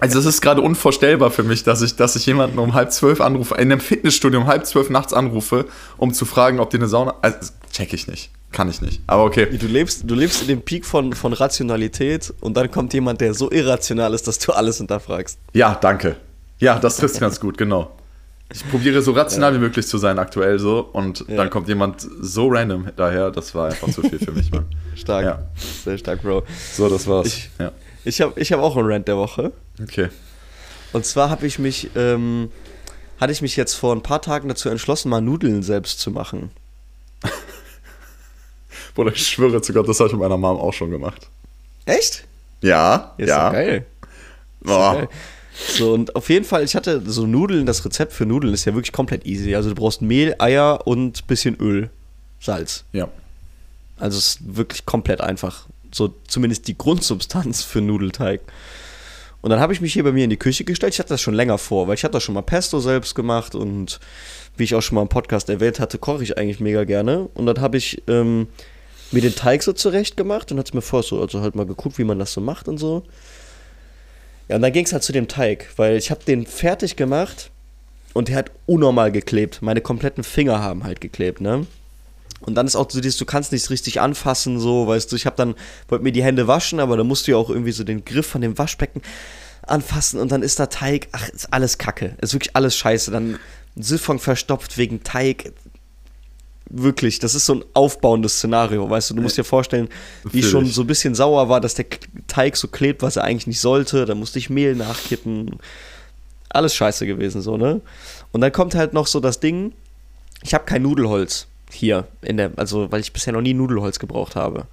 [0.00, 3.20] Also es ist gerade unvorstellbar für mich, dass ich, dass ich jemanden um halb zwölf
[3.20, 6.88] anrufe, in einem Fitnessstudio um halb zwölf nachts anrufe, um zu fragen, ob die eine
[6.88, 7.14] Sauna.
[7.22, 8.30] Also, check ich nicht.
[8.50, 9.00] Kann ich nicht.
[9.06, 9.46] Aber okay.
[9.56, 13.34] Du lebst, du lebst in dem Peak von, von Rationalität und dann kommt jemand, der
[13.34, 15.38] so irrational ist, dass du alles hinterfragst.
[15.52, 16.16] Ja, danke.
[16.58, 17.92] Ja, das trifft ganz gut, genau.
[18.52, 21.36] Ich probiere so rational wie möglich zu sein aktuell so und Ja.
[21.36, 24.64] dann kommt jemand so random daher, das war einfach zu viel für mich, Mann.
[24.94, 25.24] Stark.
[25.24, 25.42] Ja.
[25.84, 26.44] Sehr stark, Bro.
[26.72, 27.26] So, das war's.
[27.26, 27.72] Ich- ja.
[28.04, 29.52] Ich habe ich hab auch einen Rant der Woche.
[29.82, 30.08] Okay.
[30.94, 32.50] Und zwar habe ich mich, ähm,
[33.20, 36.50] hatte ich mich jetzt vor ein paar Tagen dazu entschlossen, mal Nudeln selbst zu machen.
[38.94, 41.28] Bruder, ich schwöre zu Gott, das habe ich mit meiner Mom auch schon gemacht.
[41.84, 42.24] Echt?
[42.62, 43.50] Ja, Ist ja.
[43.50, 43.86] geil.
[44.60, 45.08] Boah.
[45.58, 48.74] So, und auf jeden Fall, ich hatte so Nudeln, das Rezept für Nudeln ist ja
[48.74, 49.54] wirklich komplett easy.
[49.54, 51.90] Also du brauchst Mehl, Eier und bisschen Öl,
[52.40, 52.84] Salz.
[52.92, 53.08] Ja.
[53.98, 55.66] Also es ist wirklich komplett einfach.
[55.90, 58.40] So zumindest die Grundsubstanz für Nudelteig.
[59.40, 60.94] Und dann habe ich mich hier bei mir in die Küche gestellt.
[60.94, 64.00] Ich hatte das schon länger vor, weil ich hatte schon mal Pesto selbst gemacht und
[64.56, 67.28] wie ich auch schon mal im Podcast erwähnt hatte, koche ich eigentlich mega gerne.
[67.34, 68.48] Und dann habe ich ähm,
[69.12, 71.98] mir den Teig so zurecht gemacht und hatte mir vor so, also halt mal geguckt,
[71.98, 73.04] wie man das so macht und so.
[74.48, 77.50] Ja, und dann ging es halt zu dem Teig, weil ich habe den fertig gemacht
[78.14, 79.60] und der hat unnormal geklebt.
[79.60, 81.66] Meine kompletten Finger haben halt geklebt, ne?
[82.40, 85.26] Und dann ist auch so dieses, du kannst nichts richtig anfassen, so, weißt du, ich
[85.26, 85.54] habe dann,
[85.88, 88.26] wollte mir die Hände waschen, aber da musst du ja auch irgendwie so den Griff
[88.26, 89.02] von dem Waschbecken
[89.62, 93.38] anfassen und dann ist da Teig, ach, ist alles Kacke, ist wirklich alles scheiße, dann
[93.74, 95.52] Siphon verstopft wegen Teig,
[96.70, 99.88] wirklich, das ist so ein aufbauendes Szenario, weißt du, du musst dir vorstellen,
[100.24, 101.86] wie ich schon so ein bisschen sauer war, dass der
[102.26, 105.58] Teig so klebt, was er eigentlich nicht sollte, da musste ich Mehl nachkippen,
[106.50, 107.80] alles scheiße gewesen, so, ne?
[108.32, 109.72] Und dann kommt halt noch so das Ding,
[110.42, 114.36] ich habe kein Nudelholz hier in der, also weil ich bisher noch nie Nudelholz gebraucht
[114.36, 114.66] habe.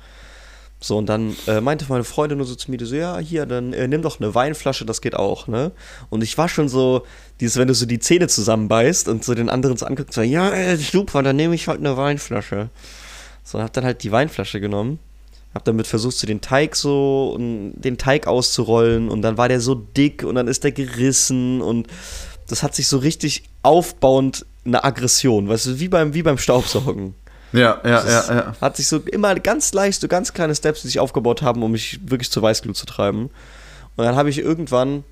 [0.86, 3.74] So, und dann äh, meinte meine Freundin nur so zu mir, so, ja, hier, dann
[3.74, 5.72] äh, nimm doch eine Weinflasche, das geht auch, ne?
[6.12, 7.08] Und ich war schon so,
[7.40, 10.54] dieses, wenn du so die Zähne zusammenbeißt und so den anderen so anguckst, so, ja,
[10.54, 12.70] äh, super, dann nehme ich halt eine Weinflasche.
[13.44, 15.00] So, und hab dann halt die Weinflasche genommen,
[15.56, 19.62] hab damit versucht, so den Teig so, und den Teig auszurollen und dann war der
[19.62, 21.88] so dick und dann ist der gerissen und
[22.48, 27.16] das hat sich so richtig aufbauend eine Aggression, weißt du, wie beim, wie beim Staubsaugen.
[27.52, 28.56] Ja, ja, Das ja, ja.
[28.60, 31.72] Hat sich so immer ganz leicht, so ganz kleine Steps, die sich aufgebaut haben, um
[31.72, 33.30] mich wirklich zur Weißglut zu treiben.
[33.96, 35.04] Und dann habe ich irgendwann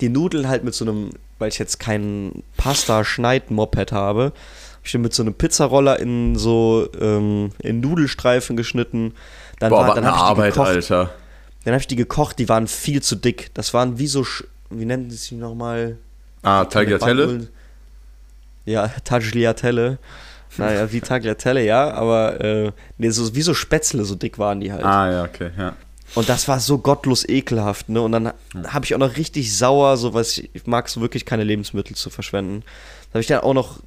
[0.00, 4.32] die Nudeln halt mit so einem, weil ich jetzt keinen Pasta-Schneid-Moped habe, habe
[4.84, 9.14] ich mit so einem Pizzaroller in so ähm, in Nudelstreifen geschnitten.
[9.60, 10.68] Dann, Boah, war, dann eine habe ich die Arbeit, gekocht.
[10.68, 11.10] Alter.
[11.64, 13.50] Dann habe ich die gekocht, die waren viel zu dick.
[13.54, 15.98] Das waren wie so, Sch- wie nennen sie sich nochmal?
[16.42, 17.48] Ah, Tagliatelle?
[18.64, 19.98] Ja, Tagliatelle.
[20.58, 24.72] Naja, wie Tagliatelle, ja, aber äh, nee, so, wie so Spätzle, so dick waren die
[24.72, 24.84] halt.
[24.84, 25.74] Ah, ja, okay, ja.
[26.14, 28.02] Und das war so gottlos ekelhaft, ne?
[28.02, 28.32] Und dann
[28.66, 31.96] habe ich auch noch richtig sauer, so was ich, ich mag so wirklich keine Lebensmittel
[31.96, 32.62] zu verschwenden.
[33.08, 33.80] Da habe ich dann auch noch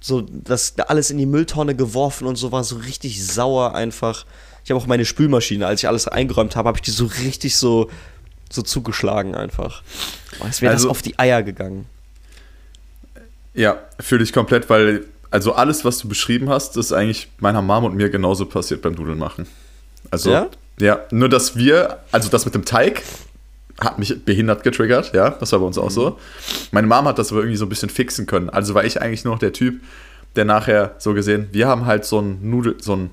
[0.00, 4.24] so das alles in die Mülltonne geworfen und so war so richtig sauer einfach.
[4.64, 7.56] Ich habe auch meine Spülmaschine, als ich alles eingeräumt habe, habe ich die so richtig
[7.56, 7.90] so
[8.50, 9.82] so zugeschlagen einfach.
[10.40, 11.86] Oh, es wäre Also- das auf die Eier gegangen.
[13.54, 17.84] Ja, fühle ich komplett, weil, also alles, was du beschrieben hast, ist eigentlich meiner Mom
[17.84, 19.46] und mir genauso passiert beim Nudeln machen.
[20.10, 20.48] Also, Ja?
[20.78, 23.02] ja, nur dass wir, also das mit dem Teig
[23.80, 26.18] hat mich behindert getriggert, ja, das war bei uns auch so.
[26.70, 28.48] Meine Mom hat das aber irgendwie so ein bisschen fixen können.
[28.50, 29.80] Also war ich eigentlich nur noch der Typ,
[30.36, 33.10] der nachher so gesehen, wir haben halt so ein Nudel, so ein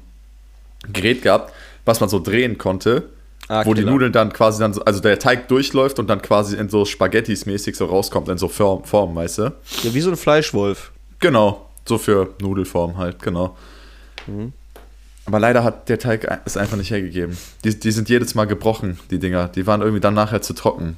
[0.93, 1.53] Gerät gehabt,
[1.85, 3.03] was man so drehen konnte,
[3.47, 3.83] Ah, wo die.
[3.83, 7.47] Nudeln dann quasi dann so, also der Teig durchläuft und dann quasi in so Spaghettis
[7.47, 9.41] mäßig so rauskommt, in so Form, Form weißt du?
[9.83, 10.91] Ja, wie so ein Fleischwolf.
[11.19, 13.57] Genau, so für Nudelform halt, genau.
[15.25, 17.37] Aber leider hat der Teig es einfach nicht hergegeben.
[17.63, 19.47] Die, die sind jedes Mal gebrochen, die Dinger.
[19.49, 20.97] Die waren irgendwie dann nachher zu trocken.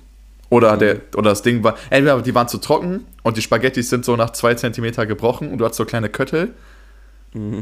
[0.49, 4.03] Oder, der, oder das Ding war, entweder die waren zu trocken und die Spaghettis sind
[4.05, 6.53] so nach zwei Zentimeter gebrochen und du hast so kleine Köttel.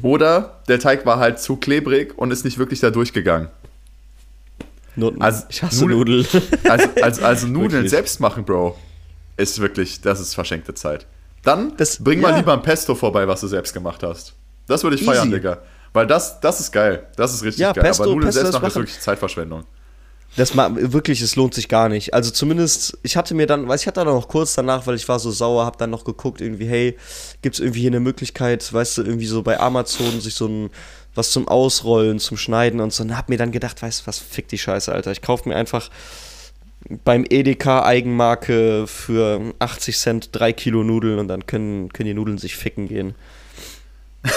[0.01, 3.49] Oder der Teig war halt zu klebrig und ist nicht wirklich da durchgegangen.
[4.95, 5.21] Nutten.
[5.21, 6.43] Also, ich hasse Nudel- Nudeln.
[6.67, 7.91] Also, also, also Nudeln Wirklich.
[7.91, 8.75] selbst machen, Bro,
[9.37, 11.05] ist wirklich, das ist verschenkte Zeit.
[11.43, 12.37] Dann Das- bring mal ja.
[12.37, 14.33] lieber ein Pesto vorbei, was du selbst gemacht hast.
[14.67, 15.11] Das würde ich Easy.
[15.11, 15.57] feiern, Digga.
[15.93, 17.07] Weil das, das ist geil.
[17.15, 17.83] Das ist richtig Ja, geil.
[17.83, 19.63] Pesto- Aber Nudeln Pesto selbst machen ist wirklich Zeitverschwendung.
[20.37, 22.13] Das wirklich, es lohnt sich gar nicht.
[22.13, 25.07] Also zumindest, ich hatte mir dann, weiß ich hatte dann noch kurz danach, weil ich
[25.09, 26.97] war so sauer, habe dann noch geguckt, irgendwie, hey,
[27.41, 30.69] gibt es irgendwie hier eine Möglichkeit, weißt du, irgendwie so bei Amazon sich so ein
[31.15, 33.01] was zum Ausrollen, zum Schneiden und so.
[33.01, 35.11] Und hab mir dann gedacht, weißt du was, fick die Scheiße, Alter.
[35.11, 35.89] Ich kaufe mir einfach
[37.03, 42.37] beim Edeka Eigenmarke für 80 Cent drei Kilo Nudeln und dann können, können die Nudeln
[42.37, 43.15] sich ficken gehen.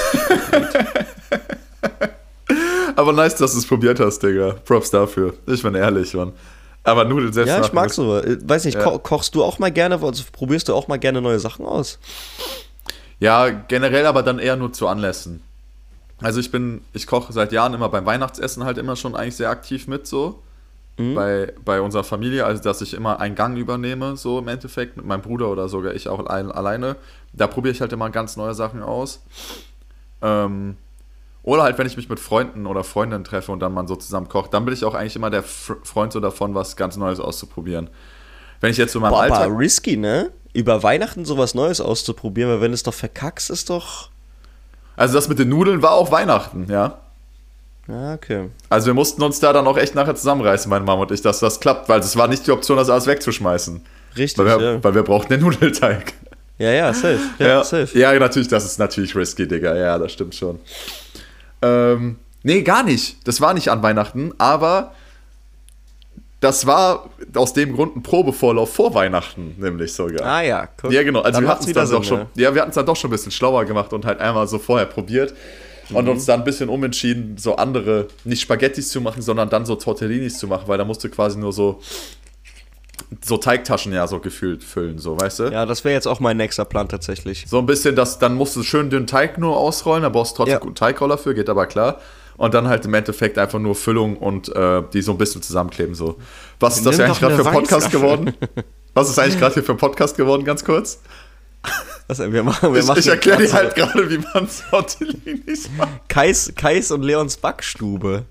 [2.96, 4.57] Aber nice, dass du es probiert hast, Digga.
[4.64, 5.35] Props dafür.
[5.46, 6.33] Ich bin ehrlich, Mann.
[6.85, 8.18] Aber Nudeln selbst Ja, ich mag so.
[8.18, 8.83] Äh, Weiß nicht, Ja.
[8.85, 11.98] ko kochst du auch mal gerne, also probierst du auch mal gerne neue Sachen aus?
[13.20, 15.42] Ja, generell aber dann eher nur zu Anlässen.
[16.20, 19.50] Also ich bin, ich koche seit Jahren immer beim Weihnachtsessen halt immer schon eigentlich sehr
[19.50, 20.42] aktiv mit so.
[21.14, 25.07] Bei, bei unserer Familie, also dass ich immer einen Gang übernehme, so im Endeffekt, mit
[25.07, 26.96] meinem Bruder oder sogar ich auch allein, alleine.
[27.33, 29.22] Da probiere ich halt immer ganz neue Sachen aus.
[30.20, 30.76] Ähm,
[31.42, 34.28] oder halt, wenn ich mich mit Freunden oder Freundinnen treffe und dann man so zusammen
[34.28, 37.90] kocht, dann bin ich auch eigentlich immer der Freund so davon, was ganz Neues auszuprobieren.
[38.61, 39.46] Wenn ich jetzt so in meinem Boah, Alltag.
[39.46, 40.31] aber risky, ne?
[40.52, 44.11] Über Weihnachten sowas Neues auszuprobieren, weil wenn es doch verkackst, ist doch.
[44.94, 46.98] Also das mit den Nudeln war auch Weihnachten, ja.
[48.14, 48.48] Okay.
[48.70, 51.40] Also wir mussten uns da dann auch echt nachher zusammenreißen, meine Mama und ich, dass
[51.40, 53.81] das klappt, weil es war nicht die Option, das alles wegzuschmeißen.
[54.16, 54.85] Richtig, Weil wir, ja.
[54.85, 56.12] weil wir brauchten den Nudelteig.
[56.59, 57.18] Ja, ja, safe.
[57.38, 57.98] Ja, Ja, safe.
[57.98, 59.74] ja, natürlich, das ist natürlich risky, Digga.
[59.74, 60.59] Ja, das stimmt schon.
[61.61, 63.26] Ähm, nee, gar nicht.
[63.26, 64.92] Das war nicht an Weihnachten, aber
[66.40, 70.26] das war aus dem Grund ein Probevorlauf vor Weihnachten, nämlich sogar.
[70.26, 70.92] Ah ja, guck.
[70.92, 71.20] Ja, genau.
[71.20, 72.26] Also Dann wir hatten es dann doch schon.
[72.35, 74.59] Ja, wir hatten es dann doch schon ein bisschen schlauer gemacht und halt einmal so
[74.59, 75.35] vorher probiert
[75.94, 76.11] und Mhm.
[76.11, 80.38] uns dann ein bisschen umentschieden, so andere, nicht Spaghettis zu machen, sondern dann so Tortellinis
[80.38, 81.81] zu machen, weil da musst du quasi nur so
[83.24, 85.44] so Teigtaschen ja so gefühlt füllen, so, weißt du?
[85.44, 87.44] Ja, das wäre jetzt auch mein nächster Plan tatsächlich.
[87.46, 90.37] So ein bisschen, das, dann musst du schön dünnen Teig nur ausrollen, da brauchst du
[90.38, 90.59] trotzdem Ja.
[90.61, 91.98] guten Teigroller für, geht aber klar.
[92.38, 95.94] Und dann halt im Endeffekt einfach nur Füllung und äh, die so ein bisschen zusammenkleben.
[95.94, 96.16] So.
[96.61, 98.35] Was ist das Nimm eigentlich gerade für ein Podcast geworden?
[98.94, 101.00] Was ist eigentlich gerade hier für ein Podcast geworden, ganz kurz?
[102.20, 106.09] Also, wir machen, wir Ich, machen ich erkläre dir halt gerade, wie man Tortellinis macht.
[106.09, 108.25] Kais, Kais und Leons Backstube.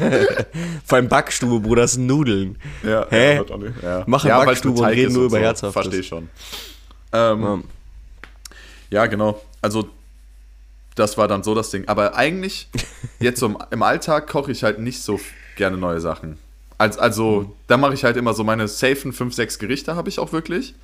[0.86, 2.58] Vor allem Backstube, Bruder, das sind Nudeln.
[2.82, 3.36] Ja, Hä?
[3.36, 3.44] ja,
[3.82, 4.04] ja.
[4.06, 5.42] Machen ja, Backstube und reden nur über so.
[5.44, 5.82] Herzhaftes.
[5.82, 6.28] Verstehe schon.
[7.12, 7.58] Ähm, Ja.
[8.90, 9.40] Ja, genau.
[9.62, 9.88] Also,
[10.96, 11.86] das war dann so das Ding.
[11.86, 12.68] Aber eigentlich,
[13.20, 15.20] jetzt so im, Alltag koche ich halt nicht so
[15.56, 16.38] gerne neue Sachen.
[16.78, 20.18] Als, also, da mache ich halt immer so meine safen 5, 6 Gerichte habe ich
[20.18, 20.74] auch wirklich.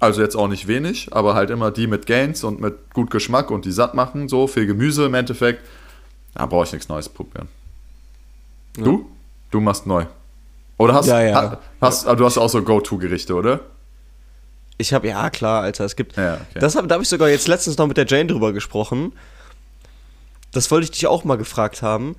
[0.00, 3.50] Also jetzt auch nicht wenig, aber halt immer die mit Gains und mit gut Geschmack
[3.50, 5.64] und die satt machen, so viel Gemüse im Endeffekt.
[6.34, 7.48] Da brauche ich nichts Neues probieren.
[8.74, 9.10] Du?
[9.50, 10.06] Du machst neu.
[10.76, 11.34] Oder hast, Ja, ja.
[11.34, 13.60] ha- hast aber du hast auch so Go-To-Gerichte, oder?
[14.76, 16.16] Ich habe, ja klar, Alter, es gibt.
[16.16, 16.60] Ja, okay.
[16.60, 19.12] Das hab, da habe ich sogar jetzt letztens noch mit der Jane drüber gesprochen.
[20.52, 22.14] das wollte ich dich auch mal gefragt haben.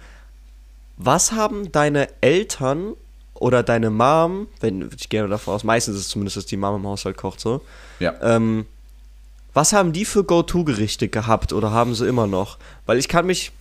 [0.97, 2.95] Was haben deine Eltern
[3.39, 6.75] oder deine Mom, wenn ich gerne davon aus, meistens ist es zumindest, dass die Mom
[6.75, 7.61] im Haushalt kocht so.
[7.99, 8.13] Ja.
[8.21, 8.65] Ähm,
[9.53, 12.57] was haben die für Go-To-Gerichte gehabt oder haben sie immer noch?
[12.85, 13.51] Weil ich kann mich,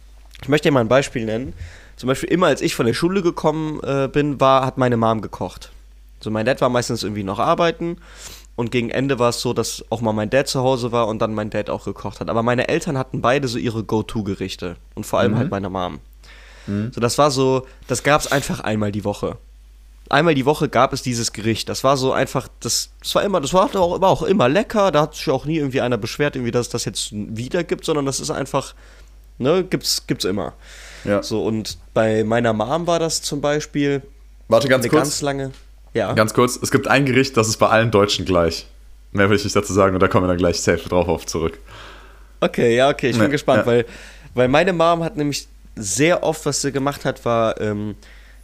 [0.43, 1.55] ich möchte dir mal ein Beispiel nennen.
[1.97, 5.23] Zum Beispiel immer, als ich von der Schule gekommen äh, bin, war, hat meine Mom
[5.23, 5.71] gekocht.
[6.21, 7.99] So, mein Dad war meistens irgendwie noch arbeiten
[8.57, 11.21] und gegen Ende war es so, dass auch mal mein Dad zu Hause war und
[11.21, 12.29] dann mein Dad auch gekocht hat.
[12.29, 16.01] Aber meine Eltern hatten beide so ihre Go-To-Gerichte und vor allem halt meine Mom.
[16.93, 19.39] So, das war so, das gab es einfach einmal die Woche.
[20.11, 21.69] Einmal die Woche gab es dieses Gericht.
[21.69, 24.91] Das war so einfach, das, das war immer, das war auch, war auch immer lecker.
[24.91, 27.85] Da hat sich auch nie irgendwie einer beschwert, irgendwie, dass es das jetzt wieder gibt,
[27.85, 28.75] sondern das ist einfach,
[29.39, 30.55] ne, gibt's, gibt's immer.
[31.05, 31.23] ja.
[31.23, 34.03] So, und bei meiner Mom war das zum Beispiel
[34.49, 35.03] Warte ganz kurz.
[35.03, 35.53] ganz lange.
[35.95, 36.13] Ja.
[36.15, 38.67] Ganz kurz, es gibt ein Gericht, das ist bei allen Deutschen gleich.
[39.13, 41.27] Mehr will ich nicht dazu sagen und da kommen wir dann gleich safe drauf auf
[41.27, 41.59] zurück.
[42.41, 43.67] Okay, ja, okay, ich bin Ja, gespannt, ja.
[43.67, 43.87] weil,
[44.35, 47.97] weil meine Mom hat nämlich sehr oft, was sie gemacht hat, war ähm,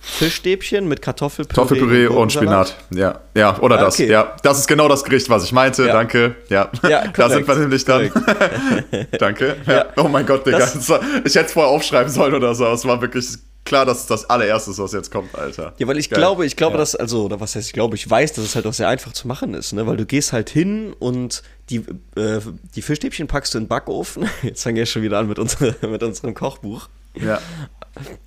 [0.07, 2.69] Fischstäbchen mit Kartoffelpüree, Kartoffelpüree und Gurkensalat.
[2.88, 3.21] Spinat.
[3.35, 3.95] Ja, ja, oder Ah, das.
[3.95, 4.11] okay.
[4.11, 5.87] Ja, das ist genau das Gericht, was ich meinte.
[5.87, 5.93] Ja.
[5.95, 6.37] Danke.
[6.49, 8.11] Ja, Ja, da sind wir nämlich dann.
[9.19, 9.57] Danke.
[9.67, 9.87] Ja.
[9.97, 10.59] Oh mein Gott, Digga.
[10.59, 12.67] Das- Das ich hätte es vorher aufschreiben sollen oder so.
[12.67, 13.27] Es war wirklich
[13.64, 15.73] klar, dass das allererste ist, was jetzt kommt, Alter.
[15.79, 16.19] Ja, weil ich Geil.
[16.19, 16.79] glaube, ich glaube, Ja.
[16.81, 19.12] dass, also, oder was heißt, ich glaube, ich weiß, dass es halt auch sehr einfach
[19.12, 19.87] zu machen ist, ne?
[19.87, 21.77] Weil du gehst halt hin und die,
[22.17, 22.40] äh,
[22.75, 24.29] die Fischstäbchen packst du in den Backofen.
[24.43, 26.88] Jetzt fangen wir schon wieder an mit, unsere, mit unserem Kochbuch.
[27.14, 27.40] Ja.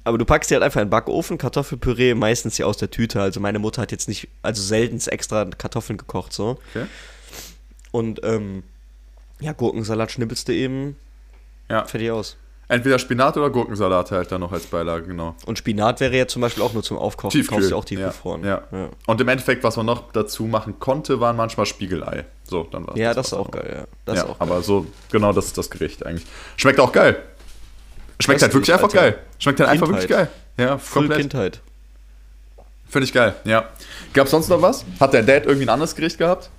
[0.04, 3.21] Aber du packst die halt einfach in den Backofen, Kartoffelpüree, meistens ja aus der Tüte.
[3.21, 6.58] Also meine Mutter hat jetzt nicht, also selten extra Kartoffeln gekocht, so.
[6.69, 6.86] Okay.
[7.91, 8.63] Und, ähm,
[9.39, 10.95] ja, Gurkensalat schnippelst du eben,
[11.69, 11.86] ja.
[11.86, 12.38] fertig aus.
[12.69, 15.36] Entweder Spinat oder Gurkensalat halt dann noch als Beilage, genau.
[15.45, 17.32] Und Spinat wäre ja zum Beispiel auch nur zum Aufkochen.
[17.32, 17.60] Tiefkühl.
[17.60, 17.88] Kaufst du auch ja.
[17.88, 18.43] tiefgefroren.
[18.43, 18.63] Ja.
[18.71, 18.89] ja.
[19.06, 22.26] Und im Endeffekt, was man noch dazu machen konnte, waren manchmal Spiegelei.
[22.43, 23.86] So, dann war Ja, das ist war's auch geil, ja.
[24.04, 24.50] Das ja, ist auch geil.
[24.50, 26.28] aber so, genau das ist das Gericht eigentlich.
[26.58, 27.23] Schmeckt auch geil.
[28.19, 28.97] Schmeckt halt wirklich einfach Alter.
[28.97, 29.19] geil.
[29.39, 30.27] Schmeckt halt einfach wirklich geil.
[30.58, 31.19] Ja, Voll komplett.
[31.21, 31.62] Kindheit.
[32.89, 33.69] Finde ich geil, ja.
[34.13, 34.86] Gab sonst noch was?
[34.99, 36.49] Hat der Dad irgendwie ein anderes Gericht gehabt?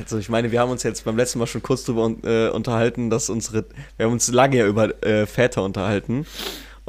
[0.00, 2.48] Also ich meine, wir haben uns jetzt beim letzten Mal schon kurz darüber un- äh,
[2.48, 3.64] unterhalten, dass unsere,
[3.96, 6.26] wir haben uns lange ja über äh, Väter unterhalten.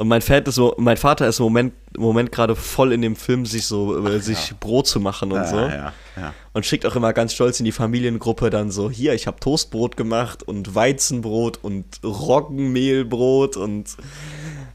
[0.00, 3.02] Und mein, Vater ist so, mein Vater ist im Moment, im Moment gerade voll in
[3.02, 5.58] dem Film, sich so, äh, sich Brot zu machen und so.
[5.58, 6.34] ja, ja.
[6.54, 9.98] Und schickt auch immer ganz stolz in die Familiengruppe dann so, hier, ich habe Toastbrot
[9.98, 13.94] gemacht und Weizenbrot und Roggenmehlbrot und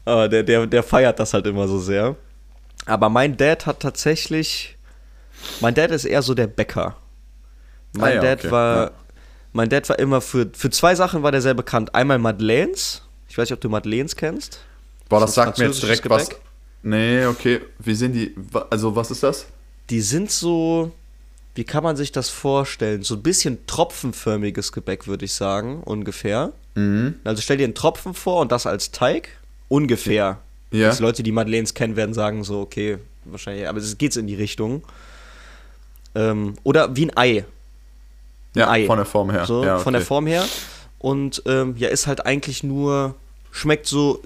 [0.04, 2.14] äh, der, der, der feiert das halt immer so sehr.
[2.84, 4.78] Aber mein Dad hat tatsächlich,
[5.60, 6.98] mein Dad ist eher so der Bäcker.
[7.94, 8.90] Mein Ah ja, Dad okay, war, ja.
[9.52, 11.96] mein Dad war immer für, für zwei Sachen war der sehr bekannt.
[11.96, 13.02] Einmal Madeleines.
[13.28, 14.60] Ich weiß nicht, ob du Madeleines kennst.
[15.08, 16.28] Boah, Das das sagt mir jetzt direkt was.
[16.28, 16.42] Gebäck.
[16.82, 17.60] Nee, okay.
[17.78, 18.34] Wie sehen die,
[18.70, 19.46] also was ist das?
[19.90, 20.92] Die sind so,
[21.54, 23.02] wie kann man sich das vorstellen?
[23.02, 26.52] So ein bisschen tropfenförmiges Gebäck, würde ich sagen, ungefähr.
[26.74, 27.14] Mhm.
[27.24, 29.28] Also stell dir einen Tropfen vor und das als Teig.
[29.68, 30.38] Ungefähr.
[30.70, 30.92] Ja.
[30.92, 34.34] Die Leute, die Madeleines kennen, werden sagen so, okay, wahrscheinlich, aber es geht in die
[34.34, 34.82] Richtung.
[36.14, 37.44] Ähm, oder wie ein Ei.
[38.54, 38.86] Ja, Ei.
[38.86, 39.44] von der Form her.
[39.46, 40.06] So, ja, von der okay.
[40.06, 40.44] Form her.
[40.98, 43.14] Und ähm, ja, ist halt eigentlich nur,
[43.56, 44.20] schmeckt so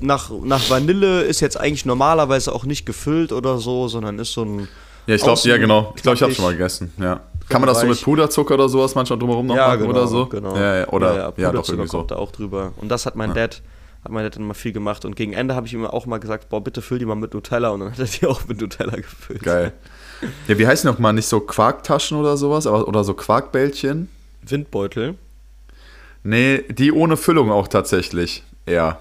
[0.00, 4.44] nach, nach Vanille, ist jetzt eigentlich normalerweise auch nicht gefüllt oder so, sondern ist so
[4.44, 4.68] ein.
[5.06, 5.92] Ja, ich glaube, ja, genau.
[5.96, 6.92] Ich glaube, ich habe schon mal gegessen.
[6.98, 7.20] Ja.
[7.48, 8.00] Kann man das so mit.
[8.02, 10.26] Puderzucker oder sowas manchmal drumherum noch Ja, machen genau, oder so?
[10.26, 10.56] genau.
[10.56, 11.98] Ja, ja, oder ja, doch Puderzucker irgendwie so.
[11.98, 12.72] kommt da auch drüber.
[12.76, 13.62] Und das hat mein Dad,
[14.04, 15.04] hat mein Dad dann mal viel gemacht.
[15.04, 17.34] Und gegen Ende habe ich ihm auch mal gesagt, boah, bitte füll die mal mit
[17.34, 17.70] Nutella.
[17.70, 19.42] Und dann hat er die auch mit Nutella gefüllt.
[19.42, 19.72] Geil.
[20.48, 24.08] Ja, wie heißen die noch mal nicht so Quarktaschen oder sowas, aber, oder so Quarkbällchen?
[24.42, 25.16] Windbeutel.
[26.24, 28.44] Nee, die ohne Füllung auch tatsächlich.
[28.66, 28.98] Ja.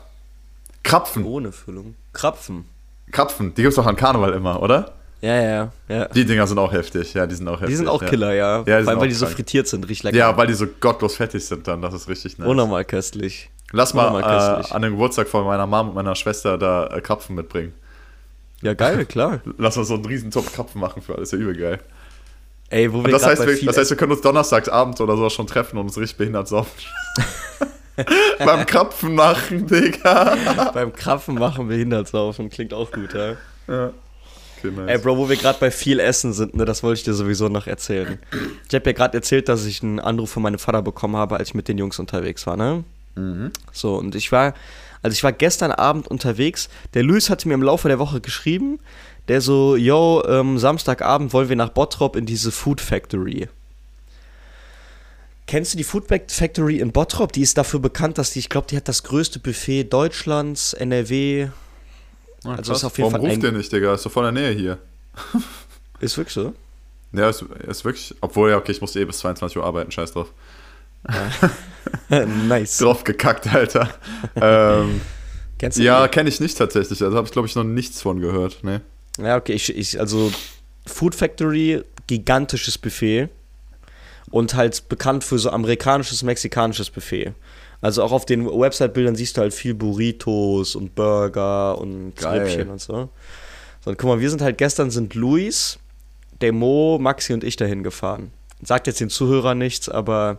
[0.84, 1.26] Krapfen.
[1.26, 1.95] Ohne Füllung.
[2.13, 2.65] Krapfen.
[3.12, 4.93] Krapfen, die gibt's doch an Karneval immer, oder?
[5.21, 6.06] Ja, ja, ja.
[6.08, 7.13] Die Dinger sind auch heftig.
[7.13, 7.69] Ja, die sind auch heftig.
[7.69, 8.10] Die sind auch ja.
[8.10, 8.58] Killer, ja.
[8.58, 10.17] Ja, Vor allem, auch weil die so frittiert sind, riecht lecker.
[10.17, 11.82] Ja, weil die so gottlos fettig sind dann.
[11.82, 12.47] Das ist richtig nice.
[12.47, 13.52] Unnormal köstlich.
[13.71, 14.74] Lass mal äh, köstlich.
[14.74, 17.74] an den Geburtstag von meiner Mom und meiner Schwester da äh, Krapfen mitbringen.
[18.62, 19.41] Ja, geil, klar.
[19.58, 21.32] Lass uns so einen riesen Topf Krapfen machen für alles.
[21.32, 21.80] Ja, übel geil.
[22.69, 25.00] Ey, wo wir Und das heißt, bei wir, das heißt, wir können uns donnerstags abends
[25.02, 26.71] oder so schon treffen und uns richtig behindert saufen.
[28.40, 30.72] Beim Krapfen machen, Digga.
[30.74, 32.50] beim Krapfen machen Behindertsaufen.
[32.50, 33.36] Klingt auch gut, ja.
[33.68, 33.92] Ja.
[34.58, 34.90] Okay, nice.
[34.90, 37.50] Ey, Bro, wo wir gerade bei viel Essen sind, ne, das wollte ich dir sowieso
[37.50, 38.20] noch erzählen.
[38.68, 41.50] Ich habe ja gerade erzählt, dass ich einen Anruf von meinem Vater bekommen habe, als
[41.50, 42.84] ich mit den Jungs unterwegs war, ne?
[43.72, 44.54] So, und ich war,
[45.02, 46.69] also ich war gestern Abend unterwegs.
[46.94, 48.80] Der Luis hatte mir im Laufe der Woche geschrieben,
[49.28, 53.48] der so, yo, ähm, Samstagabend wollen wir nach Bottrop in diese Food Factory.
[55.52, 57.33] Kennst du die Food Factory in Bottrop?
[57.33, 61.49] Die ist dafür bekannt, dass die, ich glaube, die hat das größte Buffet Deutschlands, NRW.
[62.45, 62.77] Ah, also krass.
[62.77, 63.93] ist auf jeden Warum Fall ruft ein- der nicht, Digga?
[63.93, 64.77] Ist doch voll in der Nähe hier.
[65.99, 66.54] Ist wirklich so?
[67.12, 68.15] Ja, ist, ist wirklich.
[68.21, 70.31] Obwohl, ja, okay, ich musste eh bis 22 Uhr arbeiten, scheiß drauf.
[72.47, 72.77] nice.
[72.77, 73.89] Drauf gekackt, Alter.
[74.37, 75.02] ähm,
[75.60, 77.04] Kennst du ja, kenne ich nicht tatsächlich.
[77.04, 78.60] Also habe ich, glaube ich, noch nichts von gehört.
[78.63, 78.79] Nee.
[79.21, 80.31] Ja, okay, ich, ich, also
[80.87, 83.27] Food Factory, gigantisches Buffet
[84.32, 87.34] und halt bekannt für so amerikanisches, mexikanisches Buffet.
[87.82, 92.42] Also auch auf den Website-Bildern siehst du halt viel Burritos und Burger und Geil.
[92.42, 93.10] Rippchen und so.
[93.84, 95.79] So, und guck mal, wir sind halt gestern sind Luis,
[96.42, 98.32] der Mo, Maxi und ich dahin gefahren.
[98.62, 100.38] Sagt jetzt den Zuhörern nichts, aber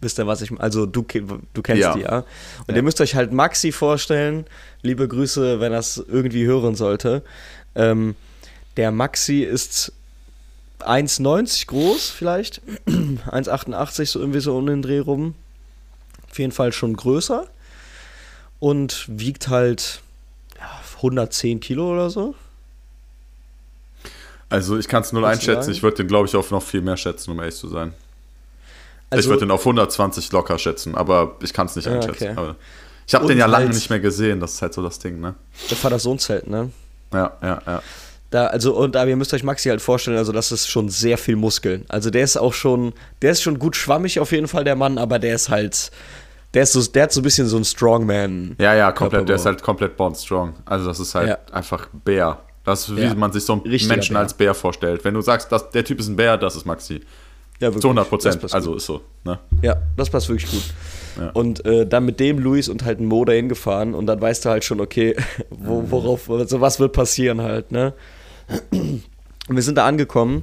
[0.00, 1.94] wisst ihr, was ich Also du, du kennst Ja.
[1.94, 2.18] die, ja.
[2.18, 2.76] Und Ja.
[2.76, 4.44] ihr müsst euch halt Maxi vorstellen.
[4.82, 7.22] Liebe Grüße, wenn das irgendwie hören sollte.
[7.74, 8.14] Ähm,
[8.76, 9.92] der Maxi ist
[10.86, 12.60] 1,90 groß vielleicht.
[12.86, 15.34] 1,88 so irgendwie so um den Dreh rum.
[16.30, 17.46] Auf jeden Fall schon größer.
[18.60, 20.00] Und wiegt halt
[20.58, 22.34] ja, 110 Kilo oder so.
[24.48, 25.70] Also ich kann es null du einschätzen.
[25.72, 27.92] Ich würde den, glaube ich, auf noch viel mehr schätzen, um ehrlich zu sein.
[29.10, 32.28] ich Also, würde den auf 120 locker schätzen, aber ich kann es nicht Ja, einschätzen.
[32.30, 32.36] okay.
[32.36, 32.56] Aber
[33.06, 34.40] ich habe den ja lange halt- nicht mehr gesehen.
[34.40, 35.34] Das ist halt so das Ding, ne?
[35.70, 36.70] der Vater-Sohn-Zelt, ne?
[37.12, 37.82] Ja, ja, ja.
[38.34, 41.18] Da, also, und aber ihr müsst euch Maxi halt vorstellen, also das ist schon sehr
[41.18, 41.84] viel Muskeln.
[41.88, 44.98] Also der ist auch schon, der ist schon gut schwammig auf jeden Fall, der Mann,
[44.98, 45.92] aber der ist halt,
[46.52, 48.56] der ist so, der hat so ein bisschen so ein Strongman.
[48.58, 49.28] Ja, ja, komplett.
[49.28, 50.54] Der ist halt komplett born strong.
[50.64, 51.38] Also das ist halt Ja.
[51.52, 52.40] einfach Bär.
[52.64, 53.14] Das ist, wie Ja.
[53.14, 54.22] man sich so einen Richtiger Menschen Bär.
[54.22, 55.04] als Bär vorstellt.
[55.04, 57.02] Wenn du sagst, dass der Typ ist ein Bär, das ist Maxi.
[57.60, 57.82] Ja, wirklich.
[57.82, 58.52] Zu 100 Das Prozent.
[58.52, 58.78] Also gut.
[58.78, 59.00] ist so.
[59.22, 59.38] Ne?
[59.62, 60.64] Ja, das passt wirklich gut.
[61.20, 61.30] Ja.
[61.34, 64.44] Und äh, dann mit dem Luis und halt ein Mo dahin gefahren und dann weißt
[64.44, 65.14] du halt schon, okay,
[65.50, 67.92] wo, worauf, also was wird passieren halt, ne?
[68.70, 70.42] Und wir sind da angekommen.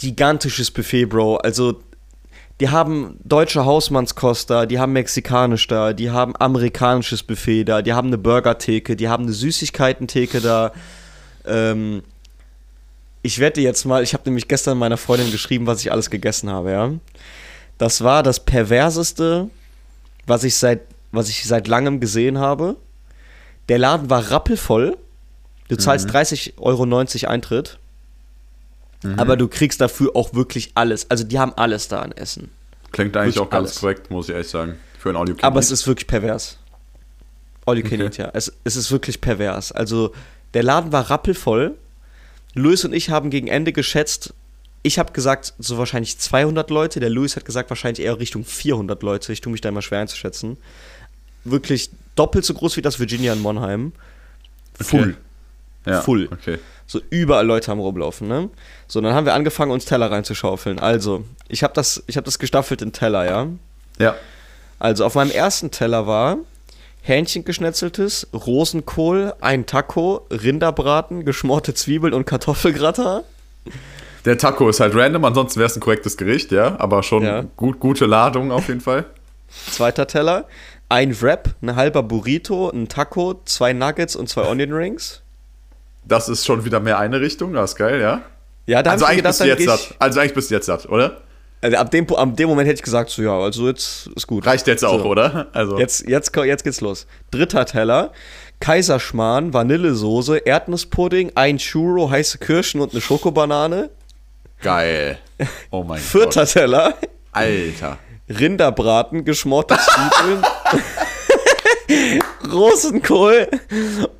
[0.00, 1.36] Gigantisches Buffet, Bro.
[1.36, 1.80] Also,
[2.60, 7.92] die haben deutsche Hausmannskost da, die haben mexikanisch da, die haben amerikanisches Buffet da, die
[7.92, 10.72] haben eine Burgertheke, die haben eine Süßigkeitentheke da.
[11.46, 12.02] Ähm,
[13.22, 16.50] ich wette jetzt mal, ich habe nämlich gestern meiner Freundin geschrieben, was ich alles gegessen
[16.50, 16.92] habe, ja.
[17.78, 19.50] Das war das perverseste,
[20.26, 22.76] was ich seit, was ich seit langem gesehen habe.
[23.68, 24.96] Der Laden war rappelvoll.
[25.68, 27.78] Du zahlst 30,90 Euro Eintritt.
[29.16, 31.10] Aber du kriegst dafür auch wirklich alles.
[31.10, 32.50] Also die haben alles da an Essen.
[32.90, 33.80] Klingt eigentlich Wirklich auch ganz alles.
[33.80, 34.76] korrekt, muss ich ehrlich sagen.
[34.98, 36.58] Für ein Audio Aber es ist wirklich pervers.
[37.66, 38.04] All you can Okay.
[38.04, 38.30] eat, ja.
[38.32, 39.72] Es, es ist wirklich pervers.
[39.72, 40.14] Also,
[40.54, 41.74] der Laden war rappelvoll.
[42.54, 44.32] Luis und ich haben gegen Ende geschätzt,
[44.82, 47.00] ich habe gesagt, so wahrscheinlich 200 Leute.
[47.00, 49.32] Der Luis hat gesagt, wahrscheinlich eher Richtung 400 Leute.
[49.32, 50.56] Ich tue mich da immer schwer einzuschätzen.
[51.44, 53.92] Wirklich doppelt so groß wie das Virginia in Monheim.
[54.80, 55.16] Full.
[55.86, 56.28] Ja, full.
[56.32, 56.58] Okay.
[56.86, 58.50] So überall Leute am rumlaufen, ne?
[58.86, 60.78] So, dann haben wir angefangen, uns Teller reinzuschaufeln.
[60.78, 63.46] Also, ich habe das, ich hab das gestaffelt in Teller, ja?
[63.98, 64.14] Ja.
[64.78, 66.36] Also auf meinem ersten Teller war
[67.00, 73.20] Hähnchen geschnetzeltes, Rosenkohl, ein Taco, Rinderbraten, geschmorte Zwiebeln und Kartoffelgratin.
[74.24, 76.78] Der Taco ist halt random, ansonsten wäre es ein korrektes Gericht, ja.
[76.80, 77.44] Aber schon Ja.
[77.56, 79.04] gut, gute Ladung auf jeden Fall.
[79.70, 80.46] Zweiter Teller,
[80.88, 85.20] ein Wrap, ein halber Burrito, ein Taco, zwei Nuggets und zwei Onion Rings.
[86.06, 88.22] Das ist schon wieder mehr eine Richtung, das ist geil, ja.
[88.66, 89.94] Ja, da Also eigentlich, bist du jetzt satt.
[89.98, 91.20] Also eigentlich bist du jetzt satt, oder?
[91.60, 94.46] also ab dem, ab dem Moment hätte ich gesagt, so ja, also jetzt ist gut.
[94.46, 95.06] Reicht jetzt auch, So.
[95.06, 95.46] oder?
[95.54, 97.06] Also Jetzt, jetzt, jetzt geht's los.
[97.30, 98.12] Dritter Teller.
[98.60, 103.90] Kaiserschmarrn, Vanillesoße, Erdnusspudding, ein Churro, heiße Kirschen und eine Schokobanane.
[104.62, 105.18] geil.
[105.70, 106.52] Oh mein Vierter Gott.
[106.52, 106.94] Teller.
[107.32, 107.98] Alter.
[108.28, 110.42] Rinderbraten, geschmorte Zwiebeln,
[112.52, 113.48] Rosenkohl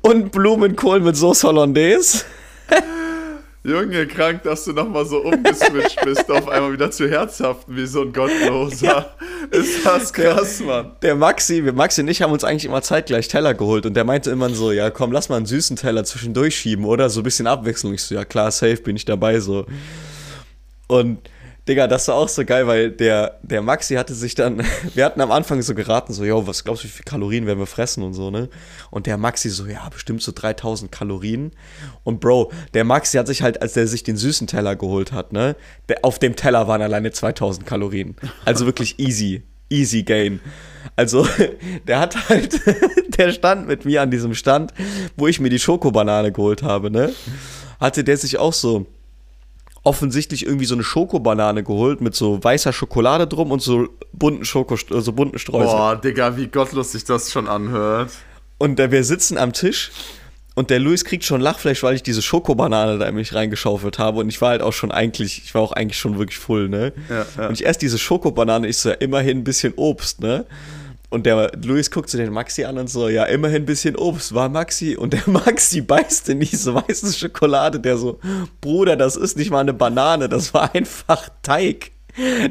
[0.01, 2.25] und Blumenkohl mit Sauce Hollandaise.
[3.63, 8.03] Junge, krank, dass du nochmal so umgeswitcht bist, auf einmal wieder zu herzhaften wie so
[8.03, 9.15] ein Gottloser.
[9.49, 10.91] Ist das krass, Mann.
[11.01, 14.03] Der Maxi, wir, Maxi und ich haben uns eigentlich immer zeitgleich Teller geholt und der
[14.03, 17.09] meinte immer so, ja komm, lass mal einen süßen Teller zwischendurch schieben, oder?
[17.09, 17.95] So ein bisschen Abwechslung.
[17.95, 19.65] Ich so, ja klar, safe, bin ich dabei, so.
[20.85, 21.17] Und,
[21.67, 24.63] Digga, das war auch so geil, weil der, der Maxi hatte sich dann,
[24.93, 27.57] wir hatten am Anfang so geraten, so, yo, was glaubst du, wie viele Kalorien werden
[27.57, 28.49] wir fressen und so, ne?
[28.91, 31.53] Und der Maxi so, ja, bestimmt so 3000 Kalorien.
[32.03, 35.33] Und Bro, der Maxi hat sich halt, als der sich den süßen Teller geholt hat,
[35.33, 35.55] ne?
[35.89, 38.15] Der, auf dem Teller waren alleine 2000 Kalorien.
[38.45, 40.41] Also wirklich easy, easy gain.
[40.95, 41.27] Also,
[41.87, 42.61] der hat halt,
[43.17, 44.71] der stand mit mir an diesem Stand,
[45.17, 47.11] wo ich mir die Schokobanane geholt habe, ne?
[47.79, 48.85] Hatte der sich auch so
[49.85, 54.75] offensichtlich irgendwie so eine Schokobanane geholt mit so weißer Schokolade drum und so bunten Schoko,
[54.77, 55.77] so bunten Streuseln.
[55.77, 58.11] Boah, Digga, wie gottlos sich das schon anhört.
[58.57, 59.91] Und äh, wir sitzen am Tisch
[60.55, 64.21] und der Luis kriegt schon Lachfleisch, weil ich diese Schokobanane da in mich reingeschaufelt habe.
[64.21, 66.93] Und ich war halt auch schon eigentlich, ich war auch eigentlich schon wirklich full, ne?
[67.09, 67.47] Ja, ja.
[67.49, 70.45] Und ich esse diese Schokobanane, ich so, ja, immerhin ein bisschen Obst, ne?
[71.15, 74.35] Und der Luis guckt zu den Maxi an und so, ja, immerhin ein bisschen Obst,
[74.35, 74.97] war Maxi.
[74.97, 78.19] Und der Maxi beißt in diese weiße Schokolade, der so,
[78.59, 81.91] Bruder, das ist nicht mal eine Banane, das war einfach Teig.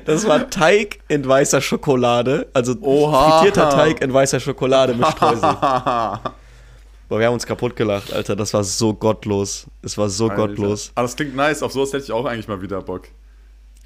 [0.06, 2.46] Das war Teig in weißer Schokolade.
[2.54, 3.40] Also Oha.
[3.40, 5.40] frittierter Teig in weißer Schokolade mit Streusel.
[5.60, 8.34] Boah, wir haben uns kaputt gelacht, Alter.
[8.34, 9.66] Das war so gottlos.
[9.82, 10.90] Es war so gottlos.
[10.94, 11.62] Aber das klingt nice.
[11.62, 13.08] Auf sowas hätte ich auch eigentlich mal wieder Bock.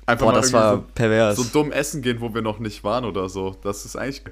[0.07, 1.37] Einfach Boah, mal das war so, pervers.
[1.37, 3.57] so dumm essen gehen, wo wir noch nicht waren oder so.
[3.65, 4.23] Das ist eigentlich.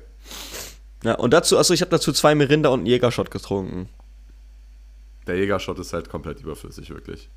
[1.03, 3.89] Ja, und dazu, also ich habe dazu zwei Mirinda und einen Jägershot getrunken.
[5.27, 7.29] Der Jägershot ist halt komplett überflüssig, wirklich.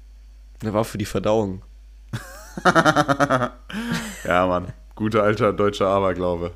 [0.61, 1.63] Der war für die Verdauung.
[4.25, 4.73] Ja, Mann.
[4.95, 6.51] Guter alter deutscher Aberglaube.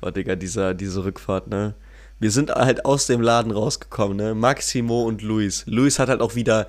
[0.00, 1.74] Boah, Digga, dieser, diese Rückfahrt, ne?
[2.18, 4.34] Wir sind halt aus dem Laden rausgekommen, ne?
[4.34, 5.64] Maximo und Luis.
[5.66, 6.66] Luis hat halt auch wieder.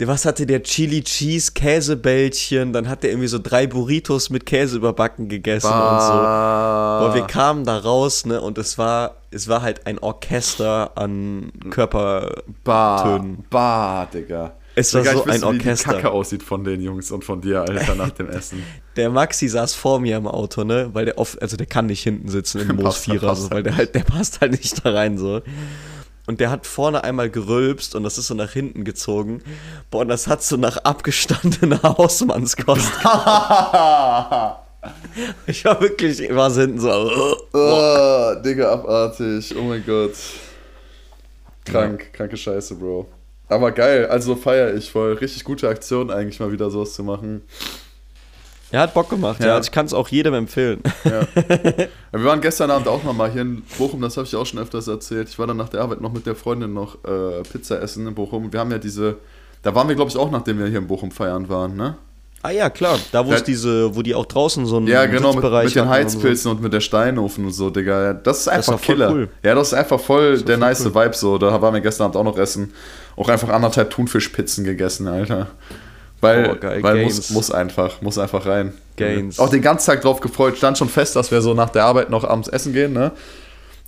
[0.00, 0.62] Was hatte der?
[0.62, 5.72] Chili Cheese, Käsebällchen, dann hat er irgendwie so drei Burritos mit Käse überbacken gegessen und
[6.00, 6.12] so.
[6.12, 8.40] Boah, wir kamen da raus, ne?
[8.40, 12.42] Und es war, es war halt ein Orchester an Körper.
[12.62, 14.52] Bah, bah, Digga.
[14.76, 15.92] Es war Digga, so ich wüsste, ein wie die Orchester.
[15.94, 18.62] Kacke aussieht von den Jungs und von dir, Alter, nach dem Essen.
[18.96, 20.90] Der Maxi saß vor mir im Auto, ne?
[20.92, 23.50] Weil der oft, also der kann nicht hinten sitzen im Moos Passt- 4 passt so,
[23.50, 25.40] weil halt der halt, der passt halt nicht da rein so.
[26.28, 29.42] Und der hat vorne einmal gerülpst und das ist so nach hinten gezogen.
[29.90, 32.92] Boah, und das hat so nach abgestandener Hausmannskost.
[35.46, 36.90] ich war wirklich, ich war so hinten so.
[37.54, 39.54] Oh, Digga, abartig.
[39.58, 40.12] Oh mein Gott.
[41.64, 43.08] Krank, kranke Scheiße, Bro.
[43.48, 45.14] Aber geil, also feier ich voll.
[45.14, 47.40] Richtig gute Aktion, eigentlich mal wieder sowas zu machen.
[48.70, 49.46] Er hat Bock gemacht, ja.
[49.48, 49.54] Ja.
[49.56, 50.82] Also ich kann es auch jedem empfehlen.
[51.04, 51.20] Ja.
[52.12, 54.88] wir waren gestern Abend auch nochmal hier in Bochum, das habe ich auch schon öfters
[54.88, 55.28] erzählt.
[55.28, 58.14] Ich war dann nach der Arbeit noch mit der Freundin noch äh, Pizza essen in
[58.14, 58.52] Bochum.
[58.52, 59.16] Wir haben ja diese,
[59.62, 61.96] da waren wir glaube ich auch, nachdem wir hier in Bochum feiern waren, ne?
[62.42, 62.98] ah ja, klar.
[63.10, 63.36] Da wo Ja.
[63.36, 65.88] es diese, wo die auch draußen so einen Ja, genau, mit, mit den hatten und
[65.88, 68.12] Heizpilzen und, mit der Steinofen und so, Digga.
[68.14, 69.10] Das ist einfach voll Killer.
[69.10, 69.28] cool.
[69.42, 70.94] Ja, das ist einfach voll war der nice cool.
[70.94, 71.36] Vibe so.
[71.38, 72.72] Da waren wir gestern Abend auch noch essen.
[73.16, 75.48] Auch einfach anderthalb Thunfischpizzen gegessen, Alter.
[76.20, 78.72] Weil, Oh, geil, weil muss, muss einfach, muss einfach rein.
[78.96, 79.38] Gains.
[79.38, 80.56] Auch den ganzen Tag drauf gefreut.
[80.56, 83.12] Stand schon fest, dass wir so nach der Arbeit noch abends essen gehen, ne?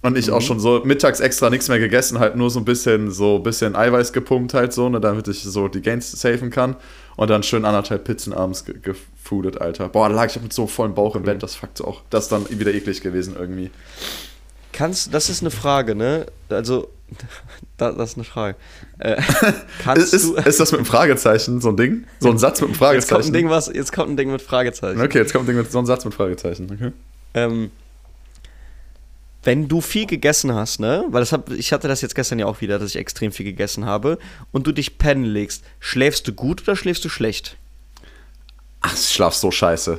[0.03, 0.35] Und ich Mhm.
[0.35, 3.43] auch schon so mittags extra nichts mehr gegessen, halt nur so ein bisschen, so ein
[3.43, 6.77] bisschen Eiweiß gepumpt halt so, ne, damit ich so die Gains safen kann.
[7.17, 9.89] Und dann schön anderthalb Pizzen abends ge gefoodet, Alter.
[9.89, 12.01] Boah, da lag ich mit so vollem Bauch im Bett, das fuckt auch.
[12.09, 13.71] Das ist dann wieder eklig gewesen irgendwie.
[14.73, 16.27] Kannst, das ist eine Frage, ne?
[16.49, 16.89] Also,
[17.77, 18.57] da, das ist eine Frage.
[18.99, 19.21] Äh,
[19.97, 22.05] Ist, ist, ist das mit einem Fragezeichen so ein Ding?
[22.19, 23.33] So ein Satz mit einem Jetzt kommt ein Fragezeichen?
[23.33, 25.01] Ding, was, jetzt kommt ein Ding mit Fragezeichen.
[25.01, 26.71] Okay, jetzt kommt ein Ding mit so ein Satz mit Fragezeichen.
[26.73, 26.93] Okay.
[27.35, 27.71] Ähm,
[29.43, 31.05] wenn du viel gegessen hast, ne?
[31.09, 33.47] Weil das hab, ich hatte das jetzt gestern ja auch wieder, dass ich extrem viel
[33.47, 34.19] gegessen habe
[34.53, 37.57] und du dich pennen legst, schläfst du gut oder schläfst du schlecht?
[38.83, 39.99] Ach, ich schlaf so scheiße.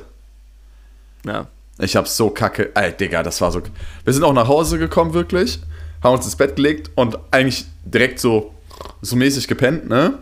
[1.26, 1.48] Ja.
[1.78, 2.70] Ich hab so kacke.
[2.76, 3.62] Ey, Digga, das war so.
[4.04, 5.60] Wir sind auch nach Hause gekommen, wirklich.
[6.02, 8.52] Haben uns ins Bett gelegt und eigentlich direkt so,
[9.00, 10.18] so mäßig gepennt, ne?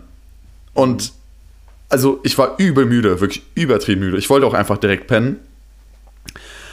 [0.74, 1.12] Und
[1.88, 4.18] also ich war übel müde, wirklich übertrieben müde.
[4.18, 5.40] Ich wollte auch einfach direkt pennen.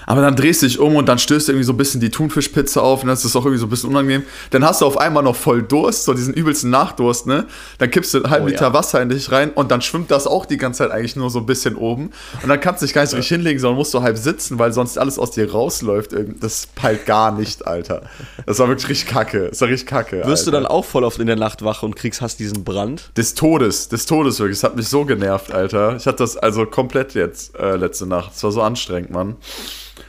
[0.10, 2.10] Aber dann drehst du dich um und dann stößt du irgendwie so ein bisschen die
[2.10, 4.24] Thunfischpizza auf und das ist auch irgendwie so ein bisschen unangenehm.
[4.52, 7.46] Dann hast du auf einmal noch voll Durst, so diesen übelsten Nachdurst, ne?
[7.78, 8.74] Dann kippst du einen halben Oh, Liter ja.
[8.74, 11.40] Wasser in dich rein und dann schwimmt das auch die ganze Zeit eigentlich nur so
[11.40, 12.12] ein bisschen oben.
[12.42, 14.58] Und dann kannst du dich gar nicht so richtig hinlegen, sondern musst du halb sitzen,
[14.58, 16.14] weil sonst alles aus dir rausläuft.
[16.14, 18.04] Irgend- Das peilt gar nicht, Alter.
[18.46, 19.50] Das war wirklich richtig kacke.
[19.50, 20.26] Das war richtig kacke.
[20.26, 20.62] Wirst du Alter.
[20.62, 23.12] dann auch voll oft in der Nacht wach und kriegst, hast diesen Brand?
[23.18, 24.58] Des Todes, des Todes wirklich.
[24.60, 25.98] Es hat mich so genervt, Alter.
[25.98, 28.32] Ich hatte das also komplett jetzt äh, letzte Nacht.
[28.36, 29.36] Es war so anstrengend, Mann.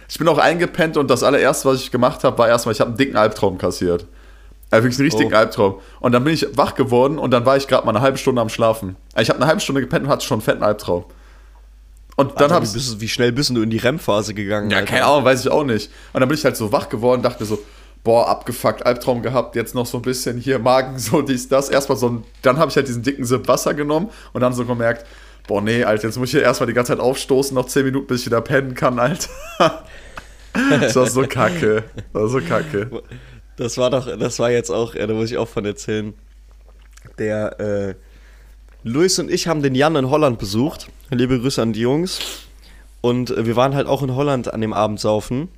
[0.08, 2.88] Ich bin auch eingepennt und das allererste, was ich gemacht habe, war erstmal, ich habe
[2.90, 4.06] einen dicken Albtraum kassiert.
[4.70, 5.36] Also wirklich einen richtigen Oh.
[5.36, 5.74] Albtraum.
[6.00, 8.42] Und dann bin ich wach geworden und dann war ich gerade mal eine halbe Stunde
[8.42, 8.96] am Schlafen.
[9.14, 11.04] Also Ich habe eine halbe Stunde gepennt und hatte schon einen fetten Albtraum.
[12.16, 12.74] Und dann habe wie, ich.
[12.74, 14.70] bist wie schnell bist du in die REM-Phase gegangen?
[14.70, 14.90] Ja, Alter?
[14.92, 15.90] keine Ahnung, weiß ich auch nicht.
[16.12, 17.60] Und dann bin ich halt so wach geworden, dachte so,
[18.04, 21.68] boah, abgefuckt, Albtraum gehabt, jetzt noch so ein bisschen hier Magen, so dies, das.
[21.68, 24.64] Erstmal so ein, dann habe ich halt diesen dicken Sip Wasser genommen und dann so
[24.64, 25.06] gemerkt,
[25.48, 28.06] boah, nee, Alter, jetzt muss ich hier erstmal die ganze Zeit aufstoßen, noch 10 Minuten,
[28.06, 29.30] bis ich wieder pennen kann, Alter.
[30.52, 31.84] das war so kacke.
[32.12, 33.02] Das war so kacke.
[33.56, 36.14] Das war doch, das war jetzt auch, da muss ich auch von erzählen.
[37.18, 37.94] Der, äh,
[38.84, 40.88] Luis und ich haben den Jan in Holland besucht.
[41.10, 42.20] Liebe Grüße an die Jungs.
[43.00, 45.48] Und äh, wir waren halt auch in Holland an dem Abend saufen.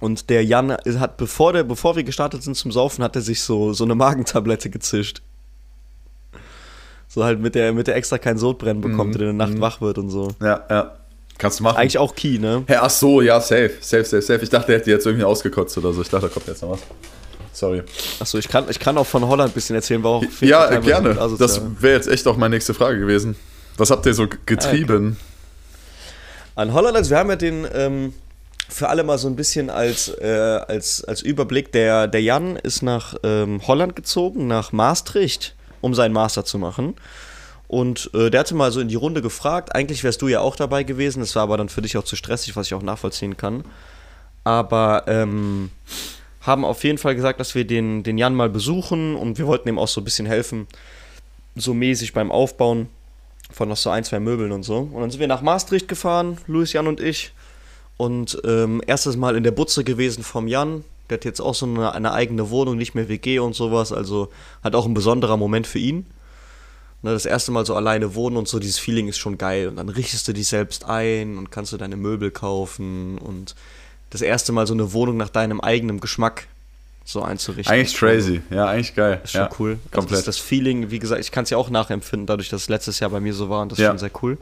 [0.00, 3.40] Und der Jan hat, bevor, der, bevor wir gestartet sind zum Saufen, hat er sich
[3.40, 5.22] so, so eine Magentablette gezischt.
[7.14, 9.60] So halt mit der, mit der extra kein Sodbrennen bekommt, Mhm, der in der Nacht
[9.60, 10.32] wach wird und so.
[10.42, 10.94] Ja, ja.
[11.38, 11.76] Kannst du machen.
[11.76, 12.64] Eigentlich auch Key, ne?
[12.66, 14.42] Hä, ach so, ja, safe, safe, safe, safe.
[14.42, 16.02] Ich dachte, er hätte jetzt irgendwie ausgekotzt oder so.
[16.02, 16.80] Ich dachte, da kommt jetzt noch was.
[17.52, 17.84] Sorry.
[18.18, 20.76] Achso, ich kann, ich kann auch von Holland ein bisschen erzählen, war auch ich, Ja,
[20.80, 21.14] gerne.
[21.38, 23.36] Das wäre jetzt echt auch meine nächste Frage gewesen.
[23.76, 25.16] Was habt ihr so getrieben?
[26.56, 28.12] An Holland, also wir haben ja den ähm,
[28.68, 30.26] für alle mal so ein bisschen als, äh,
[30.66, 31.70] als, als Überblick.
[31.70, 35.54] Der, der Jan ist nach ähm, Holland gezogen, nach Maastricht,
[35.84, 36.94] um seinen Master zu machen.
[37.68, 39.74] Und äh, der hatte mal so in die Runde gefragt.
[39.74, 41.20] Eigentlich wärst du ja auch dabei gewesen.
[41.20, 43.64] Das war aber dann für dich auch zu stressig, was ich auch nachvollziehen kann.
[44.44, 45.70] Aber ähm,
[46.40, 49.68] haben auf jeden Fall gesagt, dass wir den, den Jan mal besuchen und wir wollten
[49.68, 50.66] ihm auch so ein bisschen helfen,
[51.54, 52.88] so mäßig beim Aufbauen
[53.50, 54.78] von noch so ein, zwei Möbeln und so.
[54.78, 57.32] Und dann sind wir nach Maastricht gefahren, Luis, Jan und ich.
[57.96, 60.82] Und ähm, erstes Mal in der Butze gewesen vom Jan.
[61.10, 63.92] Der hat jetzt auch so eine, eine eigene Wohnung, nicht mehr WG und sowas.
[63.92, 64.30] Also
[64.62, 66.06] hat auch ein besonderer Moment für ihn.
[67.02, 69.68] Ne, das erste Mal so alleine wohnen und so, dieses Feeling ist schon geil.
[69.68, 73.54] Und dann richtest du dich selbst ein und kannst du deine Möbel kaufen und
[74.08, 76.46] das erste Mal so eine Wohnung nach deinem eigenen Geschmack
[77.04, 77.74] so einzurichten.
[77.74, 79.20] Eigentlich crazy, ja, eigentlich geil.
[79.22, 79.70] Ist schon ja, cool.
[79.72, 80.18] Also Komplett.
[80.20, 83.00] das, das Feeling, wie gesagt, ich kann es ja auch nachempfinden, dadurch, dass es letztes
[83.00, 83.90] Jahr bei mir so war und das ist Ja.
[83.90, 84.38] schon sehr cool.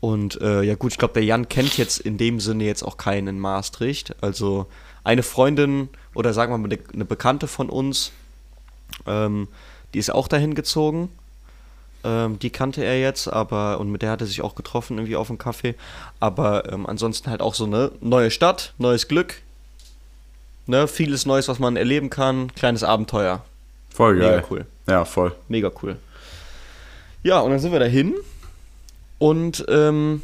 [0.00, 2.96] Und äh, ja gut, ich glaube, der Jan kennt jetzt in dem Sinne jetzt auch
[2.96, 4.14] keinen in Maastricht.
[4.20, 4.66] Also
[5.04, 8.12] eine Freundin oder sagen wir mal eine, Bekannte von uns,
[9.06, 9.48] ähm,
[9.94, 11.08] die ist auch dahin gezogen.
[12.04, 15.16] Ähm, die kannte er jetzt, aber und mit der hat er sich auch getroffen irgendwie
[15.16, 15.74] auf dem Kaffee.
[16.20, 19.42] Aber ähm, ansonsten halt auch so eine neue Stadt, neues Glück.
[20.66, 23.44] Ne, vieles Neues, was man erleben kann, kleines Abenteuer.
[23.90, 24.36] Voll geil.
[24.36, 24.66] Mega cool.
[24.86, 25.34] Ja, voll.
[25.48, 25.96] Mega cool.
[27.24, 28.14] Ja, und dann sind wir dahin.
[29.18, 30.22] Und ähm,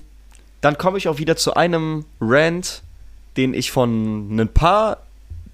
[0.60, 2.82] dann komme ich auch wieder zu einem Rant,
[3.36, 4.98] den ich von ein paar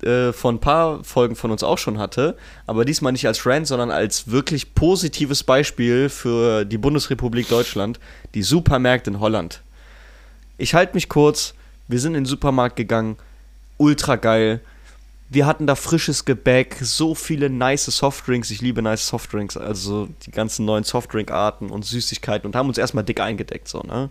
[0.05, 3.67] äh, von ein paar Folgen von uns auch schon hatte, aber diesmal nicht als Rant,
[3.67, 7.99] sondern als wirklich positives Beispiel für die Bundesrepublik Deutschland,
[8.35, 9.63] die Supermärkte in Holland.
[10.59, 11.55] Ich halte mich kurz,
[11.89, 13.17] wir sind in den Supermarkt gegangen,
[13.77, 14.61] ultra geil.
[15.31, 18.51] Wir hatten da frisches Gebäck, so viele nice Softdrinks.
[18.51, 23.05] Ich liebe nice Softdrinks, also die ganzen neuen Softdrink-Arten und Süßigkeiten und haben uns erstmal
[23.05, 24.11] dick eingedeckt, so, ne?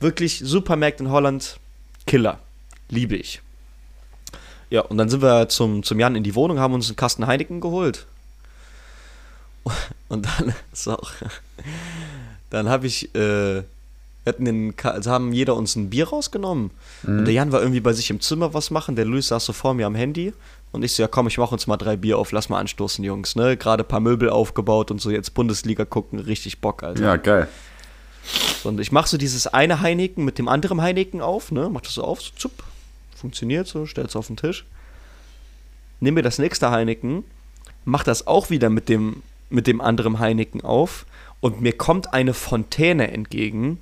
[0.00, 1.58] Wirklich Supermärkte in Holland,
[2.06, 2.40] Killer.
[2.88, 3.40] Liebe ich.
[4.70, 7.26] Ja, und dann sind wir zum, zum Jan in die Wohnung, haben uns einen Kasten
[7.26, 8.06] Heineken geholt.
[10.08, 11.12] Und dann ist auch.
[12.50, 13.14] Dann habe ich.
[13.14, 13.62] Äh,
[14.24, 16.72] wir hatten den, also haben jeder uns ein Bier rausgenommen.
[17.04, 18.96] Und der Jan war irgendwie bei sich im Zimmer was machen.
[18.96, 20.32] Der Luis saß so vor mir am Handy.
[20.72, 23.04] Und ich so, ja komm, ich mach uns mal drei Bier auf, lass mal anstoßen,
[23.04, 23.36] Jungs.
[23.36, 23.56] Ne?
[23.56, 27.04] Gerade ein paar Möbel aufgebaut und so jetzt Bundesliga gucken, richtig Bock, Alter.
[27.04, 27.46] Ja, geil.
[28.64, 31.70] Und ich mach so dieses eine Heineken mit dem anderen Heineken auf, ne?
[31.72, 32.64] Mach das so auf, so zup.
[33.16, 34.66] Funktioniert so, stell's auf den Tisch.
[36.00, 37.24] Nimm mir das nächste Heineken,
[37.84, 41.06] mach das auch wieder mit dem, mit dem anderen Heineken auf
[41.40, 43.78] und mir kommt eine Fontäne entgegen.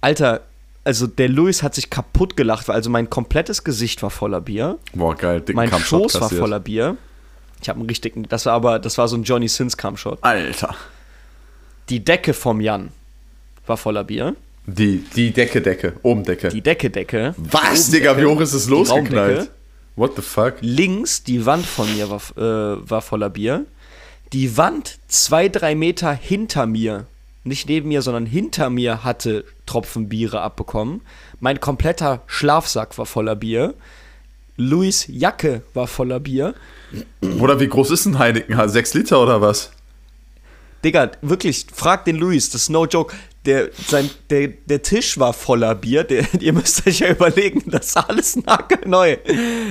[0.00, 0.42] Alter,
[0.82, 4.78] also der Luis hat sich kaputt gelacht, weil also mein komplettes Gesicht war voller Bier.
[4.92, 5.40] Boah, geil.
[5.40, 6.96] Dicken Mein Kampfshot Schoß war voller Bier.
[7.62, 10.18] Ich habe einen richtigen, das war aber, das war so ein Johnny Sins Kampfshot.
[10.22, 10.74] Alter.
[11.88, 12.90] Die Decke vom Jan
[13.66, 14.34] war voller Bier.
[14.66, 15.94] Die, die Decke, Decke.
[16.02, 16.48] Oben Decke.
[16.48, 17.34] Die Decke, Decke.
[17.36, 18.16] Was, Digga?
[18.16, 19.50] Wie hoch ist es losgeknallt?
[19.96, 20.54] What the fuck?
[20.60, 23.66] Links, die Wand von mir war, äh, war voller Bier.
[24.32, 27.06] Die Wand zwei, drei Meter hinter mir,
[27.44, 31.02] nicht neben mir, sondern hinter mir hatte Tropfen Biere abbekommen.
[31.40, 33.74] Mein kompletter Schlafsack war voller Bier.
[34.56, 36.54] Louis Jacke war voller Bier.
[37.38, 38.68] Oder wie groß ist ein Heineken?
[38.68, 39.70] Sechs Liter oder was?
[40.84, 43.14] Digga, wirklich, frag den Luis, das ist no joke.
[43.46, 46.04] Der, sein, der, der Tisch war voller Bier.
[46.04, 49.16] Der, ihr müsst euch ja überlegen, das ist alles nagelneu.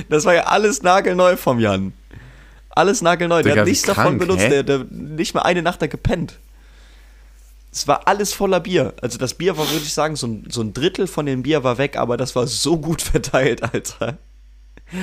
[0.08, 1.92] Das war ja alles nagelneu vom Jan.
[2.70, 3.42] Alles nagelneu.
[3.42, 4.44] Der Digga, hat wie nichts davon krank, benutzt.
[4.44, 4.48] hä?
[4.48, 6.38] Der, der nicht mal eine Nacht da gepennt.
[7.72, 8.94] Es war alles voller Bier.
[9.02, 11.64] Also das Bier war, würde ich sagen, so ein, so ein Drittel von dem Bier
[11.64, 14.18] war weg, aber das war so gut verteilt, Alter.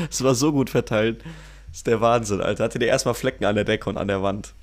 [0.10, 1.22] Es war so gut verteilt.
[1.68, 2.64] Das ist der Wahnsinn, Alter.
[2.64, 4.54] Hatte der erstmal Flecken an der Decke und an der Wand.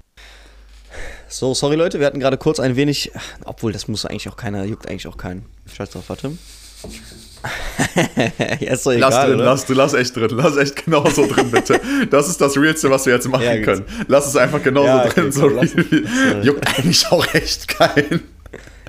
[1.29, 3.13] So, sorry Leute, wir hatten gerade kurz ein wenig,
[3.45, 5.45] obwohl das muss eigentlich auch keiner, juckt eigentlich auch keinen.
[5.75, 6.33] Scheiß drauf, warte.
[8.61, 9.45] ja, ist doch egal, Lass drin, oder?
[9.45, 10.31] lass, du lass echt drin.
[10.33, 11.81] Lass echt genauso drin, bitte.
[12.11, 13.85] Das ist das Realste, was wir jetzt machen Ja, können.
[14.07, 15.33] Lass es einfach genauso Ja, okay, drin.
[15.33, 15.87] so lass- lass-
[16.47, 18.23] Juckt eigentlich auch echt keinen.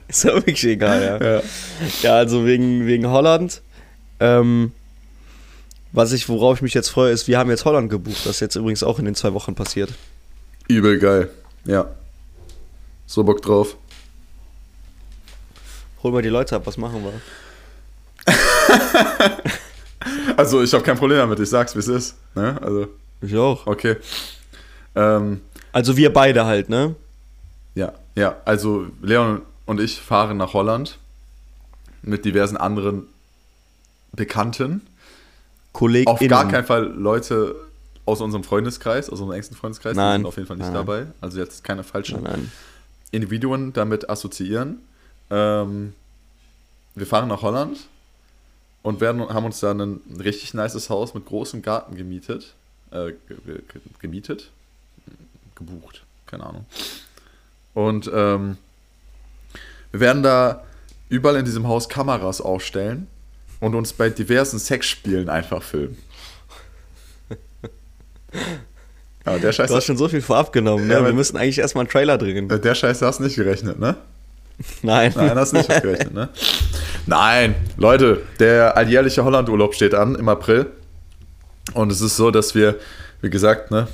[0.08, 1.34] Ist doch wirklich egal, ja.
[1.36, 1.42] Ja.
[2.02, 3.62] Ja, also wegen, wegen Holland.
[4.20, 4.72] Ähm,
[5.92, 8.22] was ich, worauf ich mich jetzt freue, ist, wir haben jetzt Holland gebucht.
[8.26, 9.92] Das ist jetzt übrigens auch in den zwei Wochen passiert.
[10.68, 11.30] Übel geil.
[11.66, 11.88] Ja.
[13.10, 13.76] So Bock drauf.
[16.04, 17.14] Hol mal die Leute ab, was machen wir?
[20.38, 21.40] Also, ich habe kein Problem damit.
[21.40, 22.16] Ich sag's, wie es ist.
[22.34, 22.58] Ne?
[22.62, 22.88] Also,
[23.22, 23.68] Ich auch.
[23.68, 23.98] okay.
[24.96, 25.42] Ähm,
[25.74, 26.96] Also wir beide halt, ne?
[27.76, 28.38] ja, ja.
[28.46, 31.00] Also, Leon und ich fahren nach Holland
[32.02, 33.08] mit diversen anderen
[34.14, 34.88] Bekannten.
[35.74, 36.14] KollegInnen.
[36.14, 37.56] Auf gar keinen Fall Leute
[38.06, 39.94] aus unserem Freundeskreis, aus unserem engsten Freundeskreis.
[39.94, 40.22] Die Nein.
[40.22, 40.76] sind auf jeden Fall nicht Nein.
[40.76, 41.08] dabei.
[41.20, 42.52] Also jetzt keine falschen Nein, nein.
[43.12, 44.80] Individuen damit assoziieren.
[45.30, 45.94] Ähm,
[46.96, 47.88] wir fahren nach Holland
[48.82, 52.54] und werden, haben uns da ein richtig nices Haus mit großem Garten gemietet.
[52.92, 53.62] Äh, ge ge
[54.00, 54.50] gemietet?
[55.56, 56.66] Gebucht, keine Ahnung.
[57.74, 58.58] Und ähm,
[59.92, 60.64] wir werden da
[61.10, 63.08] überall in diesem Haus Kameras aufstellen
[63.60, 65.98] und uns bei diversen Sexspielen einfach filmen.
[69.30, 69.70] Aber der Scheiß.
[69.70, 70.94] Du hast schon so viel vorab genommen, ne?
[70.94, 72.50] Ja, wir müssen eigentlich erstmal einen Trailer drehen.
[72.50, 73.96] Der Scheiß hast du nicht gerechnet, ne?
[74.82, 75.14] Nein.
[75.16, 76.30] Nein, hast du nicht gerechnet, ne?
[77.06, 80.68] Nein, Leute, der alljährliche Hollandurlaub steht an im April.
[81.74, 82.76] Und es ist so, dass wir,
[83.22, 83.88] wie gesagt, ne,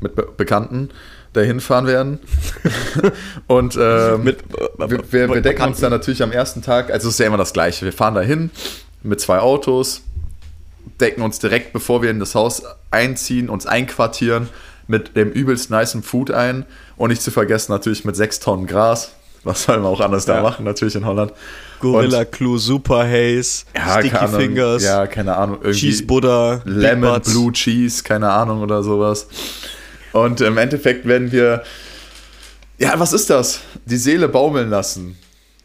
[0.00, 0.90] mit Be Bekannten
[1.34, 2.20] dahin fahren werden.
[3.46, 7.08] und ähm, mit, äh, wir, wir, wir decken uns dann natürlich am ersten Tag, also
[7.08, 7.84] es ist ja immer das Gleiche.
[7.84, 8.50] Wir fahren dahin
[9.02, 10.02] mit zwei Autos,
[11.00, 14.48] decken uns direkt, bevor wir in das Haus einziehen, uns einquartieren,
[14.86, 16.66] mit dem übelst nicen Food ein
[16.96, 19.12] und nicht zu vergessen natürlich mit sechs Tonnen Gras.
[19.44, 20.36] Was soll man auch anders ja.
[20.36, 21.32] da machen, natürlich in Holland.
[21.80, 24.82] Gorilla Clue, Super Haze, ja, Sticky Ahnung, Fingers.
[24.82, 25.58] Ja, keine Ahnung.
[25.72, 29.26] Cheese Butter, Lemon Blue Cheese, keine Ahnung oder sowas.
[30.12, 31.62] Und im Endeffekt werden wir,
[32.78, 33.60] ja, was ist das?
[33.84, 35.18] Die Seele baumeln lassen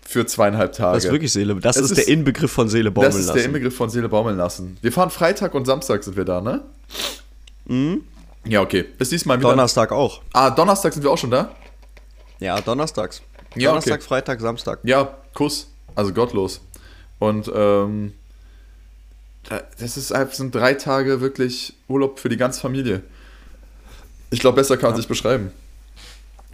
[0.09, 0.95] für zweieinhalb Tage.
[0.95, 1.53] Das ist wirklich Seele.
[1.57, 3.27] Das ist, ist, der Inbegriff von Seele baumeln lassen.
[3.27, 4.75] Das ist der Inbegriff von Seele baumeln lassen.
[4.81, 6.63] Wir fahren Freitag und Samstag sind wir da, ne?
[7.65, 8.01] Mhm.
[8.43, 8.85] Ja, okay.
[8.97, 9.49] Ist diesmal wieder.
[9.49, 10.23] Donnerstag auch.
[10.33, 11.55] Ah, Donnerstag sind wir auch schon da?
[12.39, 13.21] Ja, donnerstags.
[13.53, 14.03] Ja, Donnerstag, okay.
[14.03, 14.79] Freitag, Samstag.
[14.81, 15.67] Ja, Kuss.
[15.93, 16.59] Also gottlos.
[17.19, 18.13] Und ähm,
[19.79, 23.03] das ist einfach, sind drei Tage wirklich Urlaub für die ganze Familie.
[24.31, 25.01] Ich glaube, besser kann man ja.
[25.01, 25.51] sich beschreiben.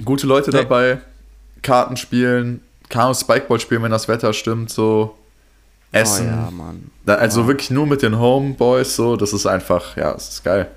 [0.03, 0.99] Gute Leute dabei,
[1.61, 2.59] Karten spielen,
[2.89, 5.15] Chaos Spikeball spielen, wenn das Wetter stimmt, so
[5.91, 6.27] Essen.
[6.27, 6.91] Oh ja, Mann.
[7.05, 7.47] Da, also ja.
[7.47, 10.69] wirklich nur mit den Homeboys, so, das ist einfach, ja, es ist geil.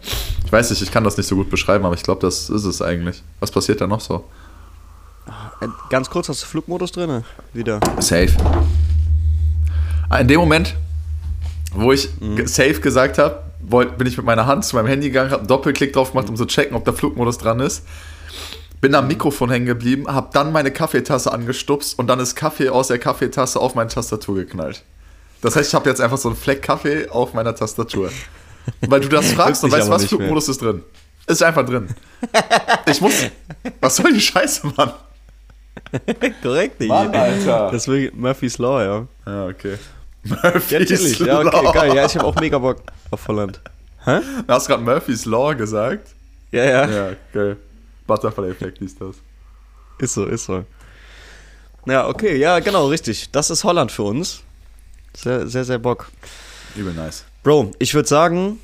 [0.44, 2.64] Ich weiß nicht, ich kann das nicht so gut beschreiben, aber ich glaube, das ist
[2.64, 3.22] es eigentlich.
[3.40, 4.24] Was passiert da noch so?
[5.60, 7.24] Äh, ganz kurz, hast du Flugmodus drin?
[7.52, 7.80] Wieder.
[7.98, 8.32] Safe.
[10.08, 10.74] Ah, in dem Moment,
[11.72, 12.46] wo ich mhm.
[12.46, 15.92] safe gesagt habe, bin ich mit meiner Hand zu meinem Handy gegangen, habe einen Doppelklick
[15.92, 17.84] drauf gemacht, um zu checken, ob der Flugmodus dran ist.
[18.80, 22.88] Bin am Mikrofon hängen geblieben, habe dann meine Kaffeetasse angestupst und dann ist Kaffee aus
[22.88, 24.84] der Kaffeetasse auf meine Tastatur geknallt.
[25.40, 28.10] Das heißt, ich habe jetzt einfach so einen Fleck Kaffee auf meiner Tastatur.
[28.80, 30.82] Weil du das fragst und weißt, was Flugmodus ist drin.
[31.26, 31.88] Ist einfach drin.
[32.86, 33.14] Ich muss.
[33.80, 34.92] Was soll die Scheiße, Mann?
[36.42, 36.88] Korrekt, nicht.
[36.88, 37.70] Mann, Alter.
[37.70, 39.06] Das ist Murphy's Law, ja.
[39.26, 39.76] Ja, okay.
[40.24, 41.44] Murphy's ja, Law.
[41.44, 41.94] Ja, okay, geil.
[41.94, 43.60] Ja, ich habe auch mega Bock auf Holland.
[44.04, 44.20] Hä?
[44.46, 46.08] Du hast gerade Murphy's Law gesagt.
[46.50, 46.88] Ja, ja.
[46.88, 47.56] Ja, geil.
[48.08, 49.16] Butterfly-Effekt ist das.
[50.00, 50.64] Ist so, ist so.
[51.86, 53.30] Ja, okay, ja, genau, richtig.
[53.30, 54.42] Das ist Holland für uns.
[55.14, 56.10] Sehr, sehr, sehr Bock.
[56.74, 57.24] Übel nice.
[57.44, 58.58] Bro, ich würde sagen,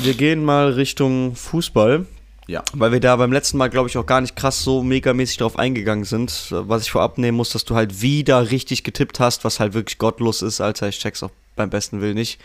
[0.00, 2.06] wir gehen mal Richtung Fußball.
[2.48, 2.62] Ja.
[2.74, 5.58] Weil wir da beim letzten Mal, glaube ich, auch gar nicht krass so megamäßig drauf
[5.58, 6.48] eingegangen sind.
[6.50, 9.98] Was ich vorab nehmen muss, dass du halt wieder richtig getippt hast, was halt wirklich
[9.98, 10.88] gottlos ist, Alter.
[10.88, 12.40] Ich check's auch beim besten Will nicht.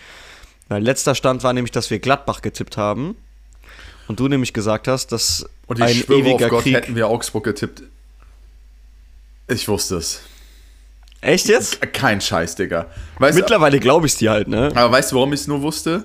[0.69, 3.15] Weil letzter Stand war nämlich, dass wir Gladbach getippt haben.
[4.11, 6.95] Und du nämlich gesagt hast, dass Und ich ein schwöre ewiger auf Gott, Krieg hätten
[6.97, 7.83] wir Augsburg getippt.
[9.47, 10.19] Ich wusste es.
[11.21, 11.81] Echt jetzt?
[11.93, 12.87] Kein Scheiß, Digga.
[13.19, 14.69] Weißt, Mittlerweile glaube ich es dir halt, ne?
[14.75, 16.03] Aber weißt du, warum ich es nur wusste?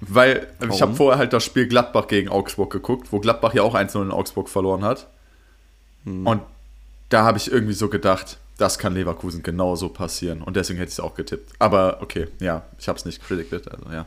[0.00, 0.74] Weil warum?
[0.74, 4.00] ich habe vorher halt das Spiel Gladbach gegen Augsburg geguckt, wo Gladbach ja auch 1-0
[4.00, 5.08] in Augsburg verloren hat.
[6.04, 6.26] Hm.
[6.26, 6.40] Und
[7.10, 10.40] da habe ich irgendwie so gedacht, das kann Leverkusen genauso passieren.
[10.40, 11.52] Und deswegen hätte ich es auch getippt.
[11.58, 14.06] Aber okay, ja, ich habe es nicht predicted, also ja.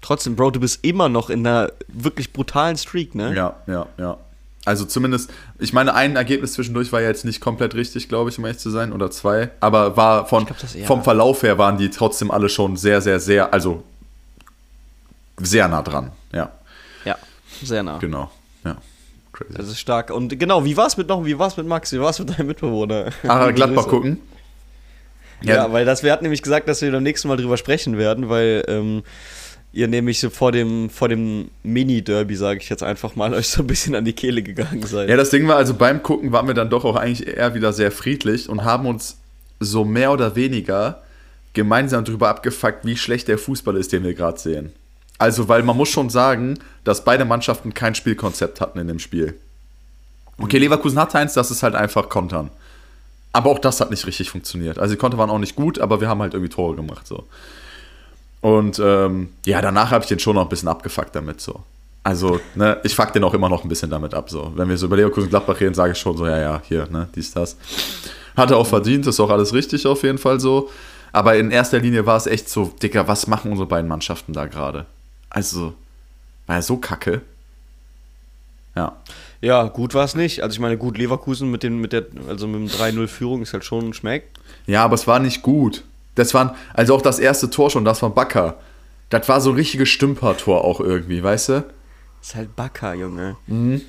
[0.00, 3.34] Trotzdem, Bro, du bist immer noch in einer wirklich brutalen Streak, ne?
[3.34, 4.18] Ja, ja, ja.
[4.64, 8.38] Also zumindest, ich meine, ein Ergebnis zwischendurch war ja jetzt nicht komplett richtig, glaube ich,
[8.38, 9.50] um ehrlich zu sein, oder zwei.
[9.60, 13.52] Aber war von, glaub, vom Verlauf her waren die trotzdem alle schon sehr, sehr, sehr,
[13.54, 13.82] also
[15.38, 16.50] sehr nah dran, ja.
[17.04, 17.16] Ja,
[17.62, 17.98] sehr nah.
[17.98, 18.30] Genau,
[18.64, 18.76] ja.
[19.32, 19.54] Crazy.
[19.54, 20.10] Das ist stark.
[20.10, 22.18] Und genau, wie war es mit noch, wie war es mit Max, wie war es
[22.18, 23.10] mit deinem Mitbewohner?
[23.26, 24.20] Ah, Gladbach gucken.
[25.40, 27.96] Ja, ja, weil das, wir hatten nämlich gesagt, dass wir beim nächsten Mal drüber sprechen
[27.96, 29.02] werden, weil ähm,
[29.72, 33.62] ihr nämlich so vor dem, vor dem Mini-Derby, sage ich jetzt einfach mal, euch so
[33.62, 35.08] ein bisschen an die Kehle gegangen seid.
[35.08, 37.72] Ja, das Ding war, also beim Gucken waren wir dann doch auch eigentlich eher wieder
[37.72, 39.18] sehr friedlich und haben uns
[39.60, 41.02] so mehr oder weniger
[41.52, 44.72] gemeinsam darüber abgefuckt, wie schlecht der Fußball ist, den wir gerade sehen.
[45.18, 49.34] Also, weil man muss schon sagen, dass beide Mannschaften kein Spielkonzept hatten in dem Spiel.
[50.40, 52.50] Okay, Leverkusen hat eins, das ist halt einfach Kontern.
[53.32, 54.78] Aber auch das hat nicht richtig funktioniert.
[54.78, 57.06] Also die Konter waren auch nicht gut, aber wir haben halt irgendwie Tore gemacht.
[57.06, 57.24] So.
[58.40, 61.62] Und ähm, ja, danach habe ich den schon noch ein bisschen abgefuckt damit so.
[62.04, 64.30] Also, ne, ich fuck den auch immer noch ein bisschen damit ab.
[64.30, 64.52] So.
[64.54, 67.08] Wenn wir so über Leverkusen Gladbach reden, sage ich schon so, ja, ja, hier, ne,
[67.14, 67.56] dies, das.
[68.36, 70.70] Hat er auch verdient, ist auch alles richtig auf jeden Fall so.
[71.12, 74.46] Aber in erster Linie war es echt so, Dicker, was machen unsere beiden Mannschaften da
[74.46, 74.86] gerade?
[75.28, 75.74] Also,
[76.46, 77.22] war ja so kacke.
[78.76, 78.96] Ja.
[79.40, 80.42] Ja, gut war es nicht.
[80.42, 83.64] Also ich meine, gut, Leverkusen mit, den, mit der, also mit dem 3-0-Führung ist halt
[83.64, 84.24] schon ein Schmeck.
[84.66, 85.84] Ja, aber es war nicht gut.
[86.18, 88.56] Das waren, also auch das erste Tor schon, das war Bakker.
[89.10, 91.64] Das war so ein richtiges Stümpertor auch irgendwie, weißt du?
[92.20, 93.36] ist halt Bakker, Junge.
[93.46, 93.82] Mhm.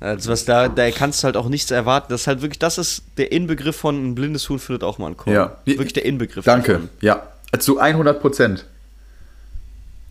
[0.00, 2.06] Also was da, da kannst du halt auch nichts erwarten.
[2.10, 5.06] Das ist halt wirklich, das ist der Inbegriff von ein blindes Huhn findet auch mal
[5.06, 5.34] einen Korn.
[5.34, 5.56] Ja.
[5.64, 6.44] Wirklich der Inbegriff.
[6.44, 6.72] Danke.
[6.72, 6.88] davon.
[7.00, 7.22] Ja.
[7.58, 8.66] Zu 100 Prozent.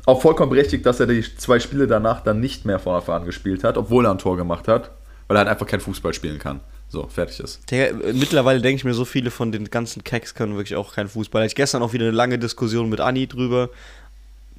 [0.06, 3.26] Auch vollkommen berechtigt, dass er die zwei Spiele danach dann nicht mehr von Anfang an
[3.26, 4.92] gespielt hat, obwohl er ein Tor gemacht hat,
[5.28, 6.60] weil er halt einfach kein Fußball spielen kann.
[6.94, 7.60] So, fertig ist.
[7.72, 11.08] Äh, mittlerweile denke ich mir, so viele von den ganzen Keks können wirklich auch kein
[11.08, 11.42] Fußball.
[11.42, 13.72] Hatte Ich gestern auch wieder eine lange Diskussion mit Anni drüber.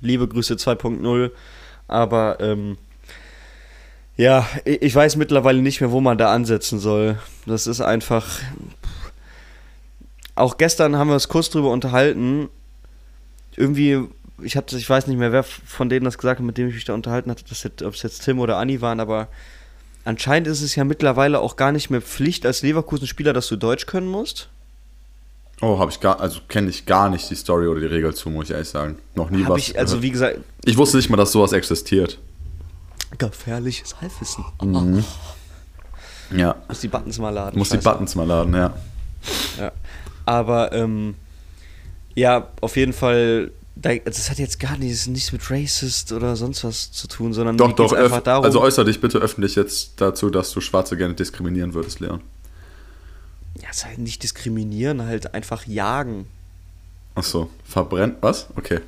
[0.01, 1.31] Liebe Grüße 2.0.
[1.87, 2.77] Aber ähm,
[4.17, 7.21] ja, ich weiß mittlerweile nicht mehr, wo man da ansetzen soll.
[7.47, 8.41] Das ist einfach.
[10.35, 12.49] Auch gestern haben wir uns kurz drüber unterhalten.
[13.55, 14.09] Irgendwie,
[14.43, 16.75] ich, hab, ich weiß nicht mehr, wer von denen das gesagt hat, mit dem ich
[16.75, 17.45] mich da unterhalten hatte,
[17.85, 19.29] ob es jetzt Tim oder Anni waren, aber
[20.05, 23.87] anscheinend ist es ja mittlerweile auch gar nicht mehr Pflicht als Leverkusen-Spieler, dass du Deutsch
[23.87, 24.49] können musst.
[25.61, 28.29] Oh, habe ich gar, also kenne ich gar nicht die Story oder die Regel zu,
[28.29, 28.99] muss ich ehrlich sagen.
[29.15, 29.59] Noch nie Hab was.
[29.61, 32.19] ich, also wie gesagt, ich wusste nicht mal, dass sowas existiert.
[33.19, 34.45] gefährliches Halbwissen.
[36.31, 36.57] Ja.
[36.69, 37.59] Muss die Buttons mal laden.
[37.59, 37.77] Muss die.
[37.77, 38.75] Buttons mal laden, ja.
[39.59, 39.73] Ja.
[40.27, 41.15] Aber ähm,
[42.15, 46.93] ja, auf jeden Fall, das hat jetzt gar nichts, nichts mit Racist oder sonst was
[46.93, 48.45] zu tun, sondern Doch, doch, einfach darum.
[48.45, 52.21] also äußere dich bitte öffentlich jetzt dazu, dass du Schwarze gerne diskriminieren würdest, Leon.
[53.61, 56.27] ja, es ist halt nicht diskriminieren, halt einfach jagen.
[57.17, 58.47] Achso, verbrennt, was?
[58.57, 58.81] Okay.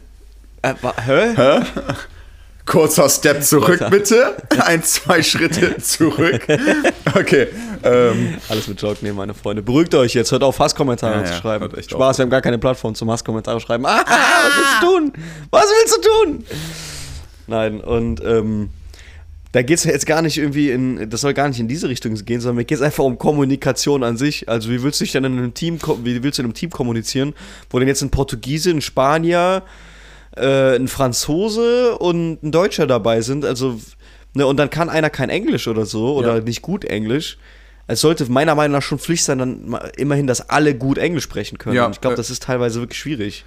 [0.62, 1.60] Äh, wa, hä?
[2.66, 3.90] Kurzer Step zurück, Alter.
[3.90, 4.36] bitte.
[4.64, 6.46] Ein, zwei Schritte zurück.
[7.14, 7.46] Okay.
[7.84, 9.62] Ähm, Alles mit Joke nehmen, meine Freunde.
[9.62, 11.74] Beruhigt euch jetzt, hört auf, Hasskommentare Ja, zu ja, schreiben.
[11.76, 13.86] echt Spaß, wir haben gar keine Plattform zum Hasskommentare schreiben.
[13.86, 15.12] Ah, was willst du tun?
[15.50, 16.00] Was willst du
[16.30, 16.44] tun?
[17.46, 18.70] Nein, und ähm,
[19.52, 21.88] da geht es ja jetzt gar nicht irgendwie in, das soll gar nicht in diese
[21.88, 24.48] Richtung gehen, sondern mir geht es einfach um Kommunikation an sich.
[24.48, 26.70] Also wie willst du dich denn in einem Team, wie willst du in einem Team
[26.70, 27.32] kommunizieren,
[27.70, 29.62] wo denn jetzt ein Portugiese, ein Spanier,
[30.36, 33.78] äh, ein Franzose und ein Deutscher dabei sind, also
[34.34, 36.40] ne, und dann kann einer kein Englisch oder so oder Ja.
[36.42, 37.38] nicht gut Englisch.
[37.88, 41.56] Es sollte meiner Meinung nach schon Pflicht sein, dann immerhin, dass alle gut Englisch sprechen
[41.58, 41.76] können.
[41.76, 43.44] Ja, und ich glaube, äh, das ist teilweise wirklich schwierig.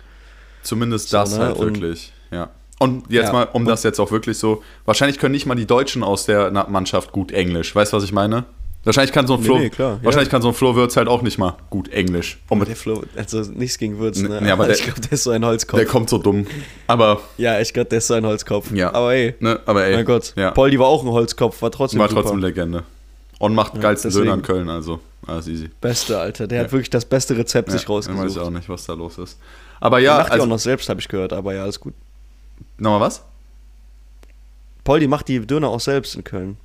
[0.63, 2.49] zumindest So, das ne, halt und- wirklich, ja.
[2.81, 5.65] Und jetzt Ja, mal, um das jetzt auch wirklich so, wahrscheinlich können nicht mal die
[5.65, 7.75] Deutschen aus der Mannschaft gut Englisch.
[7.75, 8.45] Weißt du, was ich meine?
[8.85, 10.03] Wahrscheinlich kann so ein Nee, Flo, nee, klar, ja.
[10.05, 12.39] wahrscheinlich kann so ein Flo Würz halt auch nicht mal gut Englisch.
[12.47, 14.39] Und Der Flo, also nichts gegen Würz, ne?
[14.41, 15.77] Nee, aber der- ich glaube, der ist so ein Holzkopf.
[15.79, 16.47] der kommt so dumm.
[16.87, 18.71] Aber, ja, ich glaube, der ist so ein Holzkopf.
[18.71, 18.93] Ja.
[18.93, 19.95] Aber ey, ne, aber ey.
[19.97, 20.33] mein Gott.
[20.37, 20.51] Ja.
[20.51, 22.21] Poldi war auch ein Holzkopf, war trotzdem War super.
[22.21, 22.83] trotzdem Legende.
[23.37, 24.25] Und macht geilsten deswegen.
[24.25, 25.69] Döner in Köln, also alles easy.
[25.81, 26.47] Beste, Alter.
[26.47, 26.63] Der Ja.
[26.63, 28.23] hat wirklich das beste Rezept sich Ja, rausgesucht.
[28.25, 29.37] weiß ich auch nicht, was da los ist.
[29.81, 31.79] Aber Ja, ja, macht die also, auch noch selbst, habe ich gehört, aber ja, alles
[31.79, 31.93] gut.
[32.77, 33.23] nochmal was?
[34.83, 36.57] Poldi macht die Döner auch selbst in Köln.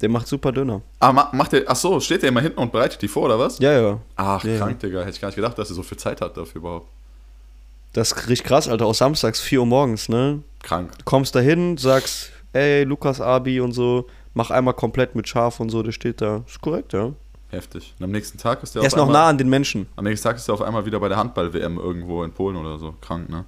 [0.00, 0.82] Der macht super Döner.
[0.98, 3.38] Ah, ma, macht der, ach so, steht der immer hinten und bereitet die vor, oder
[3.38, 3.58] was?
[3.58, 4.00] Ja, ja.
[4.16, 5.00] Ach, Ja, krank, Digga.
[5.00, 6.88] Hätte ich gar nicht gedacht, dass er so viel Zeit hat dafür überhaupt.
[7.92, 8.86] Das ist richtig krass, Alter.
[8.86, 10.42] Auch samstags 4 Uhr morgens, ne?
[10.62, 10.90] Krank.
[10.98, 15.60] Du kommst da hin, sagst, ey, Lukas Abi und so, mach einmal komplett mit Schaf
[15.60, 16.42] und so, der steht da.
[16.46, 17.12] Ist korrekt, ja.
[17.50, 17.94] Heftig.
[18.00, 19.86] Und am nächsten Tag ist der Er ist noch einmal, nah an den Menschen.
[19.94, 22.78] Am nächsten Tag ist er auf einmal wieder bei der Handball-WM irgendwo in Polen oder
[22.78, 22.94] so.
[23.00, 23.44] Krank, ne?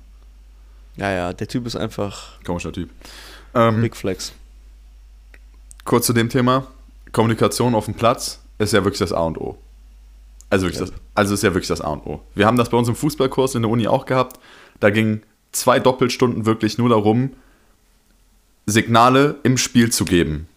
[0.96, 2.88] Ja, ja, der Typ ist einfach Komischer Typ.
[3.54, 4.32] Ähm, Big Flex.
[5.86, 6.66] Kurz zu dem Thema.
[7.12, 9.56] Kommunikation auf dem Platz ist ja wirklich das A und O.
[10.50, 10.86] Also, wirklich Ja.
[10.86, 12.20] das, also ist ja wirklich das A und O.
[12.34, 14.38] Wir haben das bei uns im Fußballkurs in der Uni auch gehabt.
[14.80, 15.22] Da gingen
[15.52, 17.30] zwei Doppelstunden wirklich nur darum,
[18.66, 20.48] Signale im Spiel zu geben.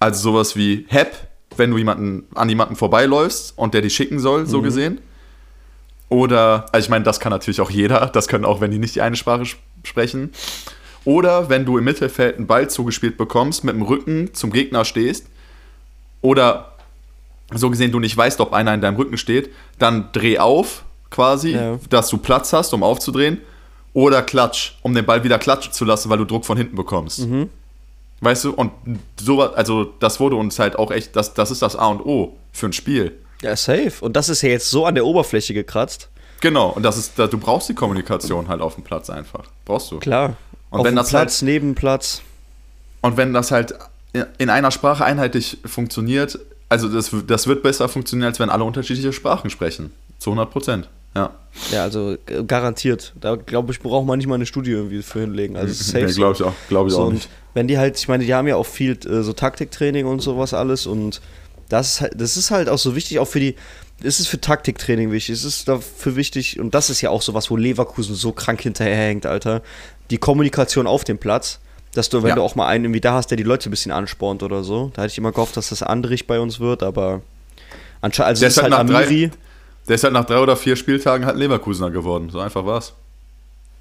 [0.00, 1.14] Also sowas wie Hep,
[1.56, 4.98] wenn du jemanden, an jemanden vorbeiläufst und der die schicken soll, so gesehen.
[6.08, 8.94] Oder, also ich meine, das kann natürlich auch jeder, das können auch, wenn die nicht
[8.94, 10.32] die eine Sprache sp- sprechen.
[11.04, 15.26] Oder wenn du im Mittelfeld einen Ball zugespielt bekommst, mit dem Rücken zum Gegner stehst
[16.22, 16.72] oder
[17.52, 21.52] so gesehen du nicht weißt, ob einer in deinem Rücken steht, dann dreh auf quasi,
[21.52, 21.78] Ja.
[21.90, 23.38] dass du Platz hast, um aufzudrehen.
[23.92, 27.28] Oder klatsch, um den Ball wieder klatschen zu lassen, weil du Druck von hinten bekommst.
[28.20, 28.72] Weißt du, und
[29.20, 32.34] sowas, also das wurde uns halt auch echt, das, das ist das A und O
[32.52, 33.12] für ein Spiel.
[33.42, 33.92] Ja, safe.
[34.00, 36.08] Und das ist ja jetzt so an der Oberfläche gekratzt.
[36.40, 39.44] Genau, und das ist, du brauchst die Kommunikation halt auf dem Platz einfach.
[39.64, 39.98] Brauchst du.
[39.98, 40.36] Klar.
[40.74, 42.20] Und Auf wenn das Platz, neben Platz.
[43.00, 43.74] Und wenn das halt
[44.38, 46.36] in einer Sprache einheitlich funktioniert,
[46.68, 49.92] also das, das wird besser funktionieren, als wenn alle unterschiedliche Sprachen sprechen.
[50.18, 50.88] Zu 100 Prozent.
[51.14, 51.30] Ja.
[51.70, 53.12] Ja, also äh, garantiert.
[53.20, 55.56] Da glaube ich, braucht man nicht mal eine Studie irgendwie für hinlegen.
[55.56, 56.06] Also safe.
[56.06, 57.28] Nee, glaube ich auch, glaube ich So, auch und nicht.
[57.54, 60.54] wenn die halt, ich meine, die haben ja auch viel äh, so Taktiktraining und sowas
[60.54, 61.20] alles und
[61.68, 63.54] das halt, das ist halt auch so wichtig, auch für die,
[64.02, 67.50] es ist für Taktiktraining wichtig, es ist dafür wichtig und das ist ja auch sowas,
[67.50, 69.62] wo Leverkusen so krank hinterherhängt, Alter.
[70.10, 71.60] Die Kommunikation auf dem Platz,
[71.94, 72.34] dass du, wenn Ja.
[72.36, 74.90] du auch mal einen irgendwie da hast, der die Leute ein bisschen anspornt oder so,
[74.94, 77.22] da hätte ich immer gehofft, dass das Andrich bei uns wird, aber
[78.00, 79.30] anscheinend, also Der ist halt halt nach drei- Amiri,
[79.88, 82.30] Der ist halt nach drei oder vier Spieltagen halt Leverkusener geworden.
[82.30, 82.92] So einfach war's.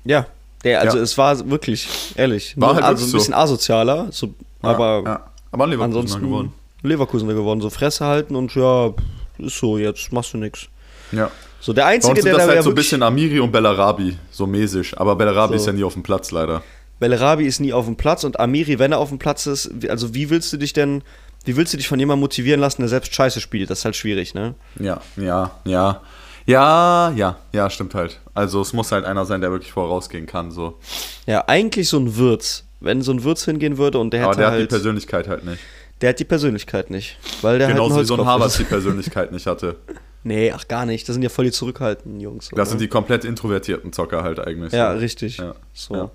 [0.05, 0.27] ja,
[0.63, 1.03] der, also Ja.
[1.03, 5.27] es war wirklich, ehrlich, War nur halt also ein bisschen asozialer, so, Ja, aber ja.
[5.51, 6.53] aber Leverkusener ansonsten- geworden.
[6.83, 7.61] Leverkusener geworden.
[7.61, 8.93] So Fresse halten und ja,
[9.37, 10.67] ist so, jetzt machst du nix.
[11.11, 11.29] Ja.
[11.59, 14.97] So der Einzige, der das da halt so ein bisschen Amiri und Bellarabi, so mäßig.
[14.99, 15.61] Aber Bellarabi So.
[15.61, 16.61] ist ja nie auf dem Platz, leider.
[16.99, 20.13] Bellerabi ist nie auf dem Platz und Amiri, wenn er auf dem Platz ist, also
[20.13, 21.03] wie willst du dich denn,
[21.45, 23.69] wie willst du dich von jemandem motivieren lassen, der selbst scheiße spielt?
[23.69, 24.55] Das ist halt schwierig, ne?
[24.79, 26.01] Ja, ja, ja.
[26.45, 28.19] Ja, ja, ja, stimmt halt.
[28.33, 30.77] Also es muss halt einer sein, der wirklich vorausgehen kann, so.
[31.25, 32.65] Ja, eigentlich so ein Wirtz.
[32.81, 35.29] Wenn so ein Wirtz hingehen würde und der Aber hätte der hat die halt, Persönlichkeit
[35.29, 35.59] halt nicht.
[36.03, 39.31] Der hat die Persönlichkeit nicht, weil der Genauso halt wie so ein Harvard die Persönlichkeit
[39.31, 39.77] nicht hatte.
[40.25, 41.05] Nee, ach gar nicht.
[41.09, 42.49] Das sind ja voll die zurückhaltenden Jungs.
[42.55, 44.71] Das sind die komplett introvertierten Zocker halt eigentlich.
[44.71, 44.99] Ja, so.
[44.99, 45.35] richtig.
[45.35, 45.53] Ja.
[45.73, 45.95] So.
[45.95, 46.11] Ja.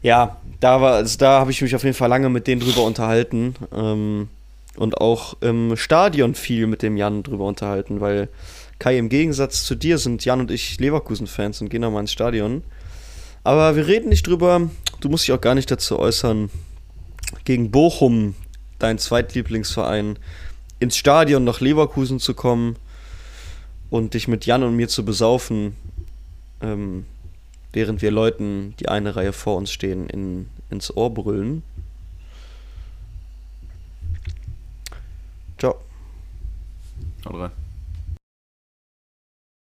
[0.00, 0.36] Ja.
[0.60, 3.54] da war, also da habe ich mich auf jeden Fall lange mit denen drüber unterhalten.
[3.70, 4.30] Ähm,
[4.76, 8.30] und auch im Stadion viel mit dem Jan drüber unterhalten, weil
[8.78, 12.12] Kai, im Gegensatz zu dir sind Jan und ich Leverkusen-Fans und gehen auch mal ins
[12.12, 12.62] Stadion.
[13.44, 16.48] Aber wir reden nicht drüber, du musst dich auch gar nicht dazu äußern,
[17.44, 18.34] gegen Bochum,
[18.78, 20.18] dein Zweitlieblingsverein,
[20.80, 22.76] ins Stadion nach Leverkusen zu kommen
[23.90, 25.74] und dich mit Jan und mir zu besaufen,
[26.60, 27.06] ähm,
[27.72, 31.62] während wir Leuten, die eine Reihe vor uns stehen, in, ins Ohr brüllen.
[35.58, 35.76] Ciao.
[37.24, 37.67] Haut rein.